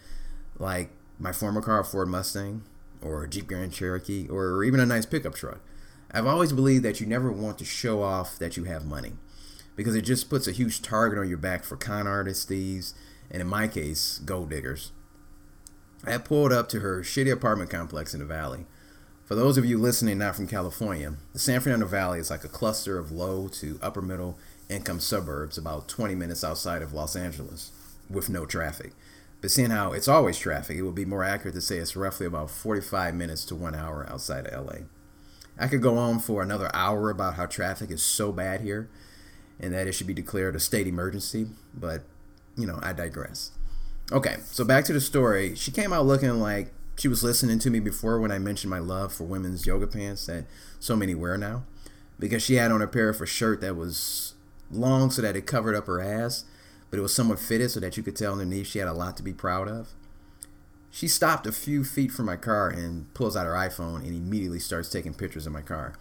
like 0.58 0.90
my 1.18 1.32
former 1.32 1.60
car, 1.60 1.82
Ford 1.82 2.08
Mustang, 2.08 2.62
or 3.02 3.26
Jeep 3.26 3.48
Grand 3.48 3.72
Cherokee, 3.72 4.28
or 4.28 4.62
even 4.62 4.80
a 4.80 4.86
nice 4.86 5.06
pickup 5.06 5.34
truck. 5.34 5.60
I've 6.12 6.26
always 6.26 6.52
believed 6.52 6.84
that 6.84 7.00
you 7.00 7.06
never 7.06 7.32
want 7.32 7.58
to 7.58 7.64
show 7.64 8.02
off 8.02 8.38
that 8.38 8.56
you 8.56 8.64
have 8.64 8.84
money 8.84 9.14
because 9.74 9.96
it 9.96 10.02
just 10.02 10.28
puts 10.30 10.46
a 10.46 10.52
huge 10.52 10.82
target 10.82 11.18
on 11.18 11.28
your 11.28 11.38
back 11.38 11.64
for 11.64 11.76
con 11.76 12.06
artists, 12.06 12.44
thieves, 12.44 12.94
and 13.32 13.40
in 13.40 13.48
my 13.48 13.66
case, 13.66 14.20
gold 14.24 14.50
diggers. 14.50 14.92
I 16.04 16.12
had 16.12 16.24
pulled 16.24 16.52
up 16.52 16.68
to 16.68 16.80
her 16.80 17.00
shitty 17.00 17.32
apartment 17.32 17.70
complex 17.70 18.14
in 18.14 18.20
the 18.20 18.26
valley. 18.26 18.66
For 19.24 19.34
those 19.34 19.56
of 19.56 19.64
you 19.64 19.78
listening 19.78 20.18
not 20.18 20.36
from 20.36 20.46
California, 20.46 21.14
the 21.32 21.38
San 21.38 21.60
Fernando 21.60 21.86
Valley 21.86 22.18
is 22.18 22.30
like 22.30 22.44
a 22.44 22.48
cluster 22.48 22.98
of 22.98 23.10
low 23.10 23.48
to 23.48 23.78
upper 23.80 24.02
middle 24.02 24.38
income 24.68 25.00
suburbs 25.00 25.56
about 25.56 25.88
20 25.88 26.14
minutes 26.14 26.44
outside 26.44 26.82
of 26.82 26.92
Los 26.92 27.16
Angeles 27.16 27.72
with 28.10 28.28
no 28.28 28.44
traffic. 28.44 28.92
But 29.40 29.50
seeing 29.50 29.70
how 29.70 29.92
it's 29.92 30.08
always 30.08 30.38
traffic, 30.38 30.76
it 30.76 30.82
would 30.82 30.94
be 30.94 31.04
more 31.04 31.24
accurate 31.24 31.54
to 31.54 31.60
say 31.60 31.78
it's 31.78 31.96
roughly 31.96 32.26
about 32.26 32.50
45 32.50 33.14
minutes 33.14 33.44
to 33.46 33.54
one 33.54 33.74
hour 33.74 34.06
outside 34.08 34.46
of 34.46 34.66
LA. 34.66 34.82
I 35.58 35.68
could 35.68 35.82
go 35.82 35.98
on 35.98 36.18
for 36.18 36.42
another 36.42 36.70
hour 36.74 37.10
about 37.10 37.34
how 37.34 37.46
traffic 37.46 37.90
is 37.90 38.02
so 38.02 38.32
bad 38.32 38.60
here 38.60 38.88
and 39.60 39.72
that 39.72 39.86
it 39.86 39.92
should 39.92 40.06
be 40.06 40.14
declared 40.14 40.56
a 40.56 40.60
state 40.60 40.86
emergency, 40.86 41.46
but, 41.74 42.02
you 42.56 42.66
know, 42.66 42.78
I 42.82 42.92
digress. 42.92 43.52
Okay, 44.10 44.36
so 44.44 44.64
back 44.64 44.84
to 44.86 44.92
the 44.92 45.00
story. 45.00 45.54
She 45.54 45.70
came 45.70 45.92
out 45.92 46.06
looking 46.06 46.40
like 46.40 46.72
she 46.98 47.08
was 47.08 47.24
listening 47.24 47.58
to 47.60 47.70
me 47.70 47.80
before 47.80 48.20
when 48.20 48.30
I 48.30 48.38
mentioned 48.38 48.70
my 48.70 48.78
love 48.78 49.12
for 49.12 49.24
women's 49.24 49.66
yoga 49.66 49.86
pants 49.86 50.26
that 50.26 50.44
so 50.78 50.96
many 50.96 51.14
wear 51.14 51.38
now, 51.38 51.64
because 52.18 52.42
she 52.42 52.56
had 52.56 52.70
on 52.70 52.82
a 52.82 52.86
pair 52.86 53.08
of 53.08 53.20
a 53.20 53.26
shirt 53.26 53.60
that 53.62 53.76
was 53.76 54.34
long 54.70 55.10
so 55.10 55.22
that 55.22 55.36
it 55.36 55.46
covered 55.46 55.74
up 55.74 55.86
her 55.86 56.00
ass, 56.00 56.44
but 56.90 56.98
it 56.98 57.02
was 57.02 57.14
somewhat 57.14 57.38
fitted 57.38 57.70
so 57.70 57.80
that 57.80 57.96
you 57.96 58.02
could 58.02 58.16
tell 58.16 58.32
underneath 58.32 58.66
she 58.66 58.78
had 58.78 58.88
a 58.88 58.92
lot 58.92 59.16
to 59.16 59.22
be 59.22 59.32
proud 59.32 59.68
of. 59.68 59.88
She 60.90 61.08
stopped 61.08 61.46
a 61.46 61.52
few 61.52 61.84
feet 61.84 62.12
from 62.12 62.26
my 62.26 62.36
car 62.36 62.68
and 62.68 63.12
pulls 63.14 63.34
out 63.34 63.46
her 63.46 63.54
iPhone 63.54 64.00
and 64.00 64.14
immediately 64.14 64.58
starts 64.58 64.90
taking 64.90 65.14
pictures 65.14 65.46
of 65.46 65.52
my 65.52 65.62
car. 65.62 65.94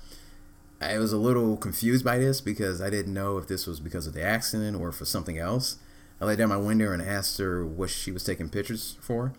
I 0.82 0.98
was 0.98 1.14
a 1.14 1.18
little 1.18 1.56
confused 1.56 2.04
by 2.04 2.18
this 2.18 2.42
because 2.42 2.82
I 2.82 2.90
didn't 2.90 3.14
know 3.14 3.38
if 3.38 3.48
this 3.48 3.66
was 3.66 3.80
because 3.80 4.06
of 4.06 4.14
the 4.14 4.24
accident 4.24 4.76
or 4.76 4.92
for 4.92 5.06
something 5.06 5.38
else. 5.38 5.78
I 6.22 6.26
laid 6.26 6.38
down 6.38 6.50
my 6.50 6.58
window 6.58 6.92
and 6.92 7.02
asked 7.02 7.40
her 7.40 7.66
what 7.66 7.90
she 7.90 8.12
was 8.12 8.24
taking 8.24 8.50
pictures 8.50 8.96
for. 9.02 9.34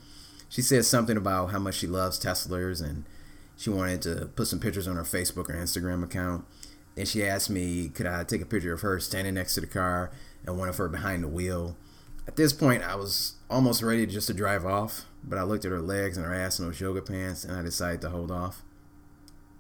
She 0.48 0.62
said 0.62 0.84
something 0.84 1.16
about 1.16 1.46
how 1.50 1.59
much 1.59 1.76
she 1.76 1.87
loves 1.87 2.18
Teslas 2.18 2.83
and 2.83 3.04
she 3.57 3.70
wanted 3.70 4.02
to 4.02 4.26
put 4.35 4.48
some 4.48 4.59
pictures 4.59 4.88
on 4.88 4.96
her 4.96 5.02
Facebook 5.02 5.48
or 5.48 5.54
Instagram 5.54 6.02
account. 6.02 6.44
Then 6.96 7.07
she 7.07 7.24
asked 7.24 7.48
me, 7.48 7.88
could 7.88 8.07
I 8.07 8.24
take 8.24 8.42
a 8.42 8.46
picture 8.46 8.72
of 8.72 8.80
her 8.80 8.98
standing 9.00 9.35
next 9.35 9.54
to 9.54 9.61
the 9.61 9.66
car 9.66 10.11
and 10.44 10.59
one 10.59 10.68
of 10.68 10.76
her 10.76 10.88
behind 10.88 11.22
the 11.22 11.28
wheel. 11.28 11.76
At 12.26 12.37
this 12.37 12.52
point, 12.52 12.83
I 12.83 12.94
was 12.94 13.35
almost 13.50 13.83
ready 13.83 14.07
just 14.07 14.26
to 14.28 14.35
drive 14.35 14.64
off, 14.64 15.07
but 15.24 15.38
I 15.38 15.42
looked 15.42 15.64
at 15.64 15.70
her 15.70 15.80
legs 15.80 16.16
and 16.16 16.26
her 16.26 16.35
ass 16.35 16.59
in 16.59 16.66
those 16.66 16.80
yoga 16.80 17.02
pants, 17.02 17.44
and 17.44 17.57
I 17.57 17.62
decided 17.62 18.00
to 18.02 18.11
hold 18.11 18.30
off. 18.30 18.62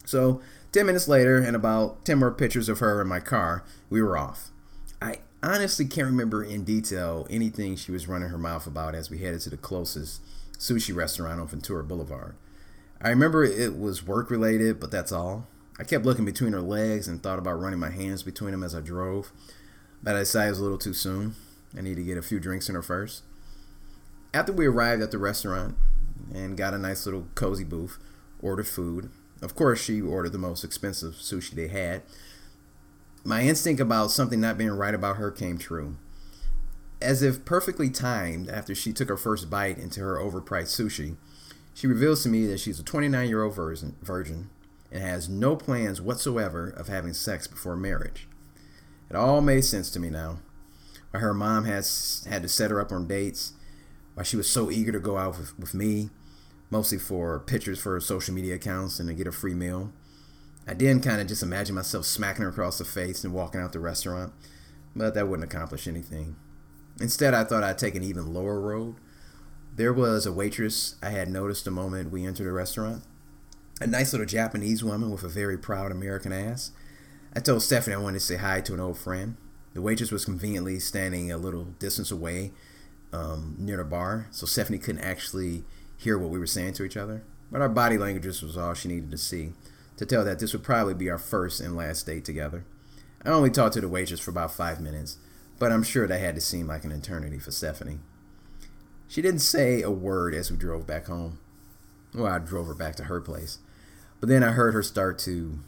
So, 0.04 0.40
10 0.72 0.86
minutes 0.86 1.08
later, 1.08 1.38
and 1.38 1.56
about 1.56 2.04
10 2.04 2.18
more 2.18 2.30
pictures 2.30 2.68
of 2.68 2.78
her 2.78 3.00
in 3.00 3.08
my 3.08 3.20
car, 3.20 3.64
we 3.90 4.02
were 4.02 4.16
off. 4.16 4.50
Honestly 5.44 5.84
can't 5.86 6.06
remember 6.06 6.44
in 6.44 6.62
detail 6.62 7.26
anything 7.28 7.74
she 7.74 7.90
was 7.90 8.06
running 8.06 8.28
her 8.28 8.38
mouth 8.38 8.66
about 8.66 8.94
as 8.94 9.10
we 9.10 9.18
headed 9.18 9.40
to 9.40 9.50
the 9.50 9.56
closest 9.56 10.22
sushi 10.56 10.94
restaurant 10.94 11.40
on 11.40 11.48
Ventura 11.48 11.82
Boulevard. 11.82 12.36
I 13.00 13.08
remember 13.08 13.42
it 13.42 13.76
was 13.76 14.06
work 14.06 14.30
related, 14.30 14.78
but 14.78 14.92
that's 14.92 15.10
all. 15.10 15.48
I 15.80 15.84
kept 15.84 16.04
looking 16.04 16.24
between 16.24 16.52
her 16.52 16.60
legs 16.60 17.08
and 17.08 17.20
thought 17.20 17.40
about 17.40 17.60
running 17.60 17.80
my 17.80 17.90
hands 17.90 18.22
between 18.22 18.52
them 18.52 18.62
as 18.62 18.72
I 18.72 18.80
drove, 18.80 19.32
but 20.00 20.14
I 20.14 20.20
decided 20.20 20.46
it 20.46 20.50
was 20.50 20.58
a 20.60 20.62
little 20.62 20.78
too 20.78 20.94
soon. 20.94 21.34
I 21.76 21.80
need 21.80 21.96
to 21.96 22.04
get 22.04 22.18
a 22.18 22.22
few 22.22 22.38
drinks 22.38 22.68
in 22.68 22.76
her 22.76 22.82
first. 22.82 23.24
After 24.32 24.52
we 24.52 24.66
arrived 24.66 25.02
at 25.02 25.10
the 25.10 25.18
restaurant 25.18 25.76
and 26.32 26.56
got 26.56 26.74
a 26.74 26.78
nice 26.78 27.04
little 27.04 27.26
cozy 27.34 27.64
booth, 27.64 27.98
ordered 28.40 28.68
food. 28.68 29.10
Of 29.40 29.56
course, 29.56 29.82
she 29.82 30.00
ordered 30.00 30.32
the 30.32 30.38
most 30.38 30.62
expensive 30.62 31.14
sushi 31.14 31.50
they 31.50 31.66
had. 31.66 32.02
My 33.24 33.42
instinct 33.42 33.80
about 33.80 34.10
something 34.10 34.40
not 34.40 34.58
being 34.58 34.70
right 34.70 34.94
about 34.94 35.16
her 35.16 35.30
came 35.30 35.56
true. 35.56 35.96
As 37.00 37.22
if 37.22 37.44
perfectly 37.44 37.88
timed 37.88 38.48
after 38.48 38.74
she 38.74 38.92
took 38.92 39.08
her 39.08 39.16
first 39.16 39.48
bite 39.48 39.78
into 39.78 40.00
her 40.00 40.16
overpriced 40.16 40.76
sushi, 40.76 41.16
she 41.72 41.86
reveals 41.86 42.22
to 42.22 42.28
me 42.28 42.46
that 42.46 42.58
she's 42.58 42.80
a 42.80 42.84
29 42.84 43.28
year 43.28 43.44
old 43.44 43.54
virgin 43.54 44.50
and 44.90 45.02
has 45.02 45.28
no 45.28 45.54
plans 45.54 46.02
whatsoever 46.02 46.68
of 46.68 46.88
having 46.88 47.12
sex 47.12 47.46
before 47.46 47.76
marriage. 47.76 48.28
It 49.08 49.16
all 49.16 49.40
made 49.40 49.64
sense 49.64 49.90
to 49.90 50.00
me 50.00 50.10
now. 50.10 50.40
Why 51.10 51.20
her 51.20 51.34
mom 51.34 51.64
has 51.64 52.26
had 52.28 52.42
to 52.42 52.48
set 52.48 52.70
her 52.70 52.80
up 52.80 52.90
on 52.90 53.06
dates, 53.06 53.52
why 54.14 54.22
she 54.24 54.36
was 54.36 54.50
so 54.50 54.70
eager 54.70 54.92
to 54.92 55.00
go 55.00 55.16
out 55.16 55.38
with, 55.38 55.58
with 55.58 55.74
me, 55.74 56.10
mostly 56.70 56.98
for 56.98 57.38
pictures 57.38 57.78
for 57.78 57.92
her 57.92 58.00
social 58.00 58.34
media 58.34 58.56
accounts 58.56 58.98
and 58.98 59.08
to 59.08 59.14
get 59.14 59.26
a 59.26 59.32
free 59.32 59.54
meal. 59.54 59.92
I 60.66 60.74
did 60.74 61.02
kind 61.02 61.20
of 61.20 61.26
just 61.26 61.42
imagine 61.42 61.74
myself 61.74 62.04
smacking 62.04 62.42
her 62.42 62.50
across 62.50 62.78
the 62.78 62.84
face 62.84 63.24
and 63.24 63.34
walking 63.34 63.60
out 63.60 63.72
the 63.72 63.80
restaurant, 63.80 64.32
but 64.94 65.14
that 65.14 65.28
wouldn't 65.28 65.52
accomplish 65.52 65.88
anything. 65.88 66.36
Instead, 67.00 67.34
I 67.34 67.44
thought 67.44 67.64
I'd 67.64 67.78
take 67.78 67.94
an 67.94 68.04
even 68.04 68.32
lower 68.32 68.60
road. 68.60 68.96
There 69.74 69.92
was 69.92 70.26
a 70.26 70.32
waitress 70.32 70.96
I 71.02 71.10
had 71.10 71.28
noticed 71.28 71.64
the 71.64 71.70
moment 71.70 72.12
we 72.12 72.26
entered 72.26 72.44
the 72.44 72.52
restaurant 72.52 73.04
a 73.82 73.86
nice 73.86 74.12
little 74.12 74.26
Japanese 74.26 74.84
woman 74.84 75.10
with 75.10 75.24
a 75.24 75.28
very 75.28 75.58
proud 75.58 75.90
American 75.90 76.32
ass. 76.32 76.70
I 77.34 77.40
told 77.40 77.62
Stephanie 77.62 77.96
I 77.96 77.98
wanted 77.98 78.20
to 78.20 78.24
say 78.24 78.36
hi 78.36 78.60
to 78.60 78.74
an 78.74 78.80
old 78.80 78.96
friend. 78.96 79.36
The 79.74 79.82
waitress 79.82 80.12
was 80.12 80.24
conveniently 80.24 80.78
standing 80.78 81.32
a 81.32 81.36
little 81.36 81.64
distance 81.64 82.10
away 82.10 82.52
um, 83.12 83.56
near 83.58 83.78
the 83.78 83.84
bar, 83.84 84.28
so 84.30 84.46
Stephanie 84.46 84.78
couldn't 84.78 85.02
actually 85.02 85.64
hear 85.96 86.18
what 86.18 86.30
we 86.30 86.38
were 86.38 86.46
saying 86.46 86.74
to 86.74 86.84
each 86.84 86.96
other. 86.96 87.24
But 87.50 87.60
our 87.60 87.68
body 87.68 87.98
languages 87.98 88.42
was 88.42 88.56
all 88.56 88.74
she 88.74 88.88
needed 88.88 89.10
to 89.10 89.18
see 89.18 89.52
to 89.96 90.06
tell 90.06 90.24
that 90.24 90.38
this 90.38 90.52
would 90.52 90.62
probably 90.62 90.94
be 90.94 91.10
our 91.10 91.18
first 91.18 91.60
and 91.60 91.76
last 91.76 92.06
date 92.06 92.24
together. 92.24 92.64
I 93.24 93.30
only 93.30 93.50
talked 93.50 93.74
to 93.74 93.80
the 93.80 93.88
waitress 93.88 94.20
for 94.20 94.30
about 94.30 94.52
five 94.52 94.80
minutes, 94.80 95.18
but 95.58 95.70
I'm 95.70 95.82
sure 95.82 96.06
that 96.06 96.20
had 96.20 96.34
to 96.34 96.40
seem 96.40 96.66
like 96.66 96.84
an 96.84 96.92
eternity 96.92 97.38
for 97.38 97.50
Stephanie. 97.50 98.00
She 99.06 99.22
didn't 99.22 99.40
say 99.40 99.82
a 99.82 99.90
word 99.90 100.34
as 100.34 100.50
we 100.50 100.56
drove 100.56 100.86
back 100.86 101.06
home. 101.06 101.38
Well, 102.14 102.26
I 102.26 102.38
drove 102.38 102.66
her 102.66 102.74
back 102.74 102.96
to 102.96 103.04
her 103.04 103.20
place. 103.20 103.58
But 104.20 104.28
then 104.28 104.42
I 104.42 104.52
heard 104.52 104.74
her 104.74 104.82
start 104.82 105.18
to 105.20 105.58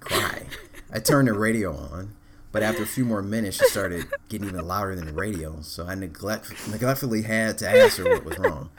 cry. 0.00 0.46
I 0.92 1.00
turned 1.00 1.28
the 1.28 1.34
radio 1.34 1.74
on, 1.74 2.16
but 2.52 2.62
after 2.62 2.82
a 2.82 2.86
few 2.86 3.04
more 3.04 3.22
minutes, 3.22 3.58
she 3.58 3.66
started 3.66 4.06
getting 4.28 4.48
even 4.48 4.66
louder 4.66 4.94
than 4.94 5.06
the 5.06 5.12
radio. 5.12 5.60
So 5.60 5.86
I 5.86 5.94
neglect, 5.94 6.52
neglectfully 6.68 7.22
had 7.22 7.58
to 7.58 7.68
ask 7.68 7.98
her 7.98 8.04
what 8.04 8.24
was 8.24 8.38
wrong. 8.38 8.70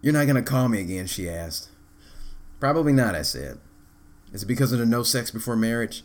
You're 0.00 0.12
not 0.12 0.24
going 0.24 0.36
to 0.36 0.42
call 0.42 0.68
me 0.68 0.80
again, 0.80 1.06
she 1.06 1.28
asked. 1.28 1.68
Probably 2.64 2.94
not, 2.94 3.14
I 3.14 3.20
said. 3.20 3.58
Is 4.32 4.42
it 4.42 4.46
because 4.46 4.72
of 4.72 4.78
the 4.78 4.86
no 4.86 5.02
sex 5.02 5.30
before 5.30 5.54
marriage? 5.54 6.02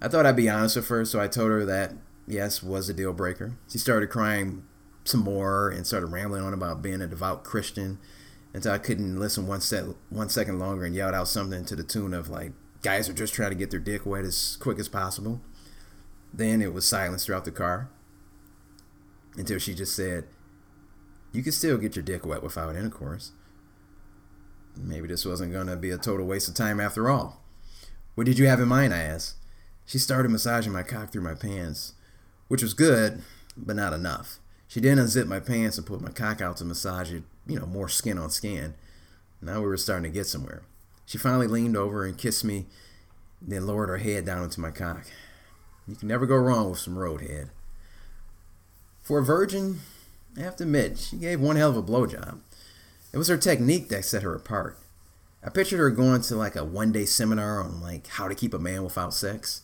I 0.00 0.06
thought 0.06 0.24
I'd 0.24 0.36
be 0.36 0.48
honest 0.48 0.76
with 0.76 0.86
her, 0.86 1.04
so 1.04 1.18
I 1.18 1.26
told 1.26 1.50
her 1.50 1.64
that, 1.64 1.94
yes, 2.28 2.62
was 2.62 2.88
a 2.88 2.94
deal 2.94 3.12
breaker. 3.12 3.56
She 3.68 3.78
started 3.78 4.08
crying 4.08 4.62
some 5.02 5.22
more 5.22 5.68
and 5.68 5.84
started 5.84 6.06
rambling 6.06 6.44
on 6.44 6.54
about 6.54 6.80
being 6.80 7.00
a 7.00 7.08
devout 7.08 7.42
Christian 7.42 7.98
until 8.54 8.70
I 8.70 8.78
couldn't 8.78 9.18
listen 9.18 9.48
one 9.48 9.60
set 9.60 9.84
one 10.08 10.28
second 10.28 10.60
longer 10.60 10.84
and 10.84 10.94
yelled 10.94 11.12
out 11.12 11.26
something 11.26 11.64
to 11.64 11.74
the 11.74 11.82
tune 11.82 12.14
of 12.14 12.28
like 12.28 12.52
guys 12.82 13.08
are 13.08 13.12
just 13.12 13.34
trying 13.34 13.50
to 13.50 13.56
get 13.56 13.72
their 13.72 13.80
dick 13.80 14.06
wet 14.06 14.24
as 14.24 14.56
quick 14.60 14.78
as 14.78 14.88
possible. 14.88 15.40
Then 16.32 16.62
it 16.62 16.72
was 16.72 16.86
silence 16.86 17.26
throughout 17.26 17.46
the 17.46 17.50
car 17.50 17.88
until 19.36 19.58
she 19.58 19.74
just 19.74 19.96
said, 19.96 20.28
"You 21.32 21.42
can 21.42 21.50
still 21.50 21.78
get 21.78 21.96
your 21.96 22.04
dick 22.04 22.24
wet 22.24 22.44
without 22.44 22.76
intercourse." 22.76 23.32
Maybe 24.76 25.08
this 25.08 25.24
wasn't 25.24 25.52
going 25.52 25.66
to 25.68 25.76
be 25.76 25.90
a 25.90 25.98
total 25.98 26.26
waste 26.26 26.48
of 26.48 26.54
time 26.54 26.80
after 26.80 27.08
all. 27.08 27.42
What 28.14 28.26
did 28.26 28.38
you 28.38 28.46
have 28.46 28.60
in 28.60 28.68
mind? 28.68 28.92
I 28.92 28.98
asked. 28.98 29.36
She 29.84 29.98
started 29.98 30.30
massaging 30.30 30.72
my 30.72 30.82
cock 30.82 31.12
through 31.12 31.22
my 31.22 31.34
pants, 31.34 31.94
which 32.48 32.62
was 32.62 32.74
good, 32.74 33.22
but 33.56 33.76
not 33.76 33.92
enough. 33.92 34.38
She 34.68 34.80
then 34.80 34.98
unzipped 34.98 35.28
my 35.28 35.40
pants 35.40 35.78
and 35.78 35.86
put 35.86 36.00
my 36.00 36.10
cock 36.10 36.40
out 36.40 36.56
to 36.58 36.64
massage 36.64 37.12
it 37.12 37.22
you 37.46 37.58
know, 37.58 37.66
more 37.66 37.88
skin 37.88 38.18
on 38.18 38.30
skin. 38.30 38.74
Now 39.40 39.60
we 39.60 39.66
were 39.66 39.76
starting 39.76 40.10
to 40.10 40.14
get 40.14 40.26
somewhere. 40.26 40.62
She 41.04 41.18
finally 41.18 41.46
leaned 41.46 41.76
over 41.76 42.04
and 42.04 42.18
kissed 42.18 42.44
me, 42.44 42.66
then 43.40 43.66
lowered 43.66 43.88
her 43.88 43.98
head 43.98 44.26
down 44.26 44.42
into 44.42 44.60
my 44.60 44.70
cock. 44.70 45.06
You 45.86 45.94
can 45.94 46.08
never 46.08 46.26
go 46.26 46.34
wrong 46.34 46.70
with 46.70 46.80
some 46.80 46.96
roadhead. 46.96 47.50
For 49.02 49.20
a 49.20 49.24
virgin, 49.24 49.80
I 50.36 50.40
have 50.40 50.56
to 50.56 50.64
admit, 50.64 50.98
she 50.98 51.16
gave 51.16 51.40
one 51.40 51.56
hell 51.56 51.70
of 51.70 51.76
a 51.76 51.82
blowjob. 51.82 52.40
It 53.16 53.18
was 53.18 53.28
her 53.28 53.38
technique 53.38 53.88
that 53.88 54.04
set 54.04 54.24
her 54.24 54.34
apart. 54.34 54.76
I 55.42 55.48
pictured 55.48 55.78
her 55.78 55.90
going 55.90 56.20
to 56.20 56.36
like 56.36 56.54
a 56.54 56.62
one 56.62 56.92
day 56.92 57.06
seminar 57.06 57.62
on 57.62 57.80
like 57.80 58.08
how 58.08 58.28
to 58.28 58.34
keep 58.34 58.52
a 58.52 58.58
man 58.58 58.84
without 58.84 59.14
sex. 59.14 59.62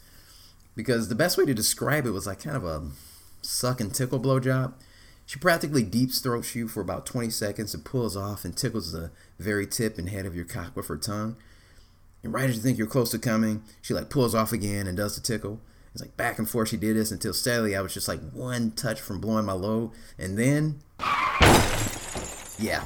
Because 0.75 1.11
the 1.11 1.15
best 1.15 1.37
way 1.37 1.45
to 1.45 1.53
describe 1.53 2.07
it 2.07 2.13
was 2.13 2.27
like 2.27 2.43
kind 2.43 2.57
of 2.57 2.65
a 2.65 2.89
suck 3.43 3.79
and 3.79 3.95
tickle 3.95 4.19
blowjob. 4.19 4.73
She 5.27 5.39
practically 5.39 5.83
deep 5.83 6.13
throats 6.13 6.55
you 6.55 6.67
for 6.67 6.81
about 6.81 7.05
20 7.05 7.29
seconds 7.29 7.75
and 7.75 7.85
pulls 7.85 8.17
off 8.17 8.47
and 8.47 8.57
tickles 8.57 8.93
the 8.93 9.11
very 9.39 9.67
tip 9.67 9.99
and 9.99 10.09
head 10.09 10.25
of 10.25 10.35
your 10.35 10.47
cock 10.47 10.75
with 10.75 10.89
her 10.89 10.97
tongue. 10.97 11.37
And 12.23 12.33
right 12.33 12.49
as 12.49 12.57
you 12.57 12.63
think 12.63 12.79
you're 12.79 12.87
close 12.87 13.11
to 13.11 13.19
coming, 13.19 13.65
she 13.83 13.93
like 13.93 14.09
pulls 14.09 14.35
off 14.35 14.53
again 14.53 14.87
and 14.87 14.97
does 14.97 15.15
the 15.15 15.21
tickle. 15.21 15.61
It's 15.93 16.01
like 16.01 16.17
back 16.17 16.39
and 16.39 16.49
forth 16.49 16.71
she 16.71 16.79
did 16.79 16.97
this 16.97 17.11
until 17.11 17.35
steadily 17.35 17.77
I 17.77 17.83
was 17.83 17.93
just 17.93 18.09
like 18.09 18.21
one 18.31 18.71
touch 18.71 18.99
from 18.99 19.21
blowing 19.21 19.45
my 19.45 19.53
load. 19.53 19.91
And 20.17 20.39
then, 20.39 20.81
yeah, 22.63 22.85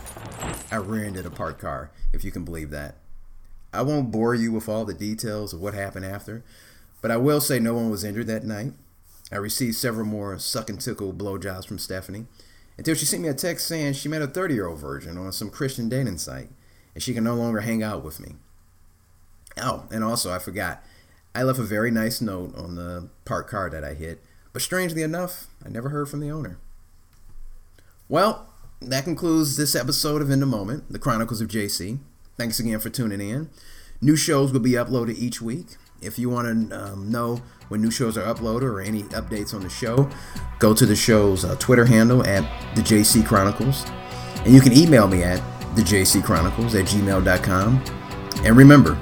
I 0.72 0.76
rear-ended 0.76 1.26
a 1.26 1.30
parked 1.30 1.60
car, 1.60 1.90
if 2.12 2.24
you 2.24 2.30
can 2.30 2.44
believe 2.44 2.70
that. 2.70 2.94
I 3.74 3.82
won't 3.82 4.10
bore 4.10 4.34
you 4.34 4.50
with 4.52 4.70
all 4.70 4.86
the 4.86 4.94
details 4.94 5.52
of 5.52 5.60
what 5.60 5.74
happened 5.74 6.06
after, 6.06 6.42
but 7.02 7.10
I 7.10 7.18
will 7.18 7.42
say 7.42 7.58
no 7.58 7.74
one 7.74 7.90
was 7.90 8.02
injured 8.02 8.26
that 8.28 8.44
night. 8.44 8.72
I 9.30 9.36
received 9.36 9.76
several 9.76 10.06
more 10.06 10.38
suck 10.38 10.70
and 10.70 10.80
tickle 10.80 11.12
blowjobs 11.12 11.66
from 11.66 11.78
Stephanie 11.78 12.26
until 12.78 12.94
she 12.94 13.04
sent 13.04 13.22
me 13.22 13.28
a 13.28 13.34
text 13.34 13.66
saying 13.66 13.94
she 13.94 14.08
met 14.08 14.22
a 14.22 14.26
30 14.26 14.54
year 14.54 14.66
old 14.66 14.78
virgin 14.78 15.18
on 15.18 15.32
some 15.32 15.50
Christian 15.50 15.88
dating 15.88 16.18
site 16.18 16.48
and 16.94 17.02
she 17.02 17.12
can 17.12 17.24
no 17.24 17.34
longer 17.34 17.60
hang 17.60 17.82
out 17.82 18.02
with 18.02 18.18
me. 18.18 18.36
Oh, 19.58 19.84
and 19.90 20.02
also, 20.02 20.32
I 20.32 20.38
forgot. 20.38 20.82
I 21.34 21.42
left 21.42 21.58
a 21.58 21.64
very 21.64 21.90
nice 21.90 22.22
note 22.22 22.54
on 22.56 22.76
the 22.76 23.08
parked 23.26 23.50
car 23.50 23.68
that 23.68 23.84
I 23.84 23.92
hit, 23.92 24.22
but 24.54 24.62
strangely 24.62 25.02
enough, 25.02 25.48
I 25.64 25.68
never 25.68 25.90
heard 25.90 26.08
from 26.08 26.20
the 26.20 26.30
owner. 26.30 26.58
Well, 28.08 28.48
that 28.80 29.04
concludes 29.04 29.56
this 29.56 29.74
episode 29.74 30.22
of 30.22 30.30
In 30.30 30.40
the 30.40 30.46
Moment, 30.46 30.90
the 30.90 30.98
Chronicles 30.98 31.40
of 31.40 31.48
JC. 31.48 31.98
Thanks 32.36 32.60
again 32.60 32.78
for 32.78 32.90
tuning 32.90 33.20
in. 33.20 33.50
New 34.00 34.16
shows 34.16 34.52
will 34.52 34.60
be 34.60 34.72
uploaded 34.72 35.16
each 35.16 35.40
week. 35.40 35.76
If 36.02 36.18
you 36.18 36.28
want 36.28 36.70
to 36.70 36.92
um, 36.92 37.10
know 37.10 37.40
when 37.68 37.80
new 37.80 37.90
shows 37.90 38.18
are 38.18 38.22
uploaded 38.22 38.62
or 38.62 38.80
any 38.80 39.02
updates 39.04 39.54
on 39.54 39.62
the 39.62 39.70
show, 39.70 40.10
go 40.58 40.74
to 40.74 40.84
the 40.84 40.94
show's 40.94 41.44
uh, 41.44 41.56
Twitter 41.56 41.86
handle 41.86 42.24
at 42.26 42.42
the 42.76 42.82
JC 42.82 43.26
Chronicles. 43.26 43.84
And 44.44 44.54
you 44.54 44.60
can 44.60 44.72
email 44.76 45.08
me 45.08 45.22
at 45.22 45.40
thejcchronicles 45.74 46.78
at 46.78 46.86
gmail.com. 46.86 47.84
And 48.44 48.56
remember, 48.56 48.98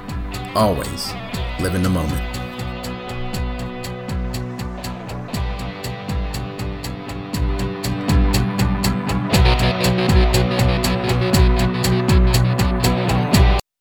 always 0.54 1.12
live 1.60 1.74
in 1.74 1.82
the 1.82 1.90
moment. 1.90 2.33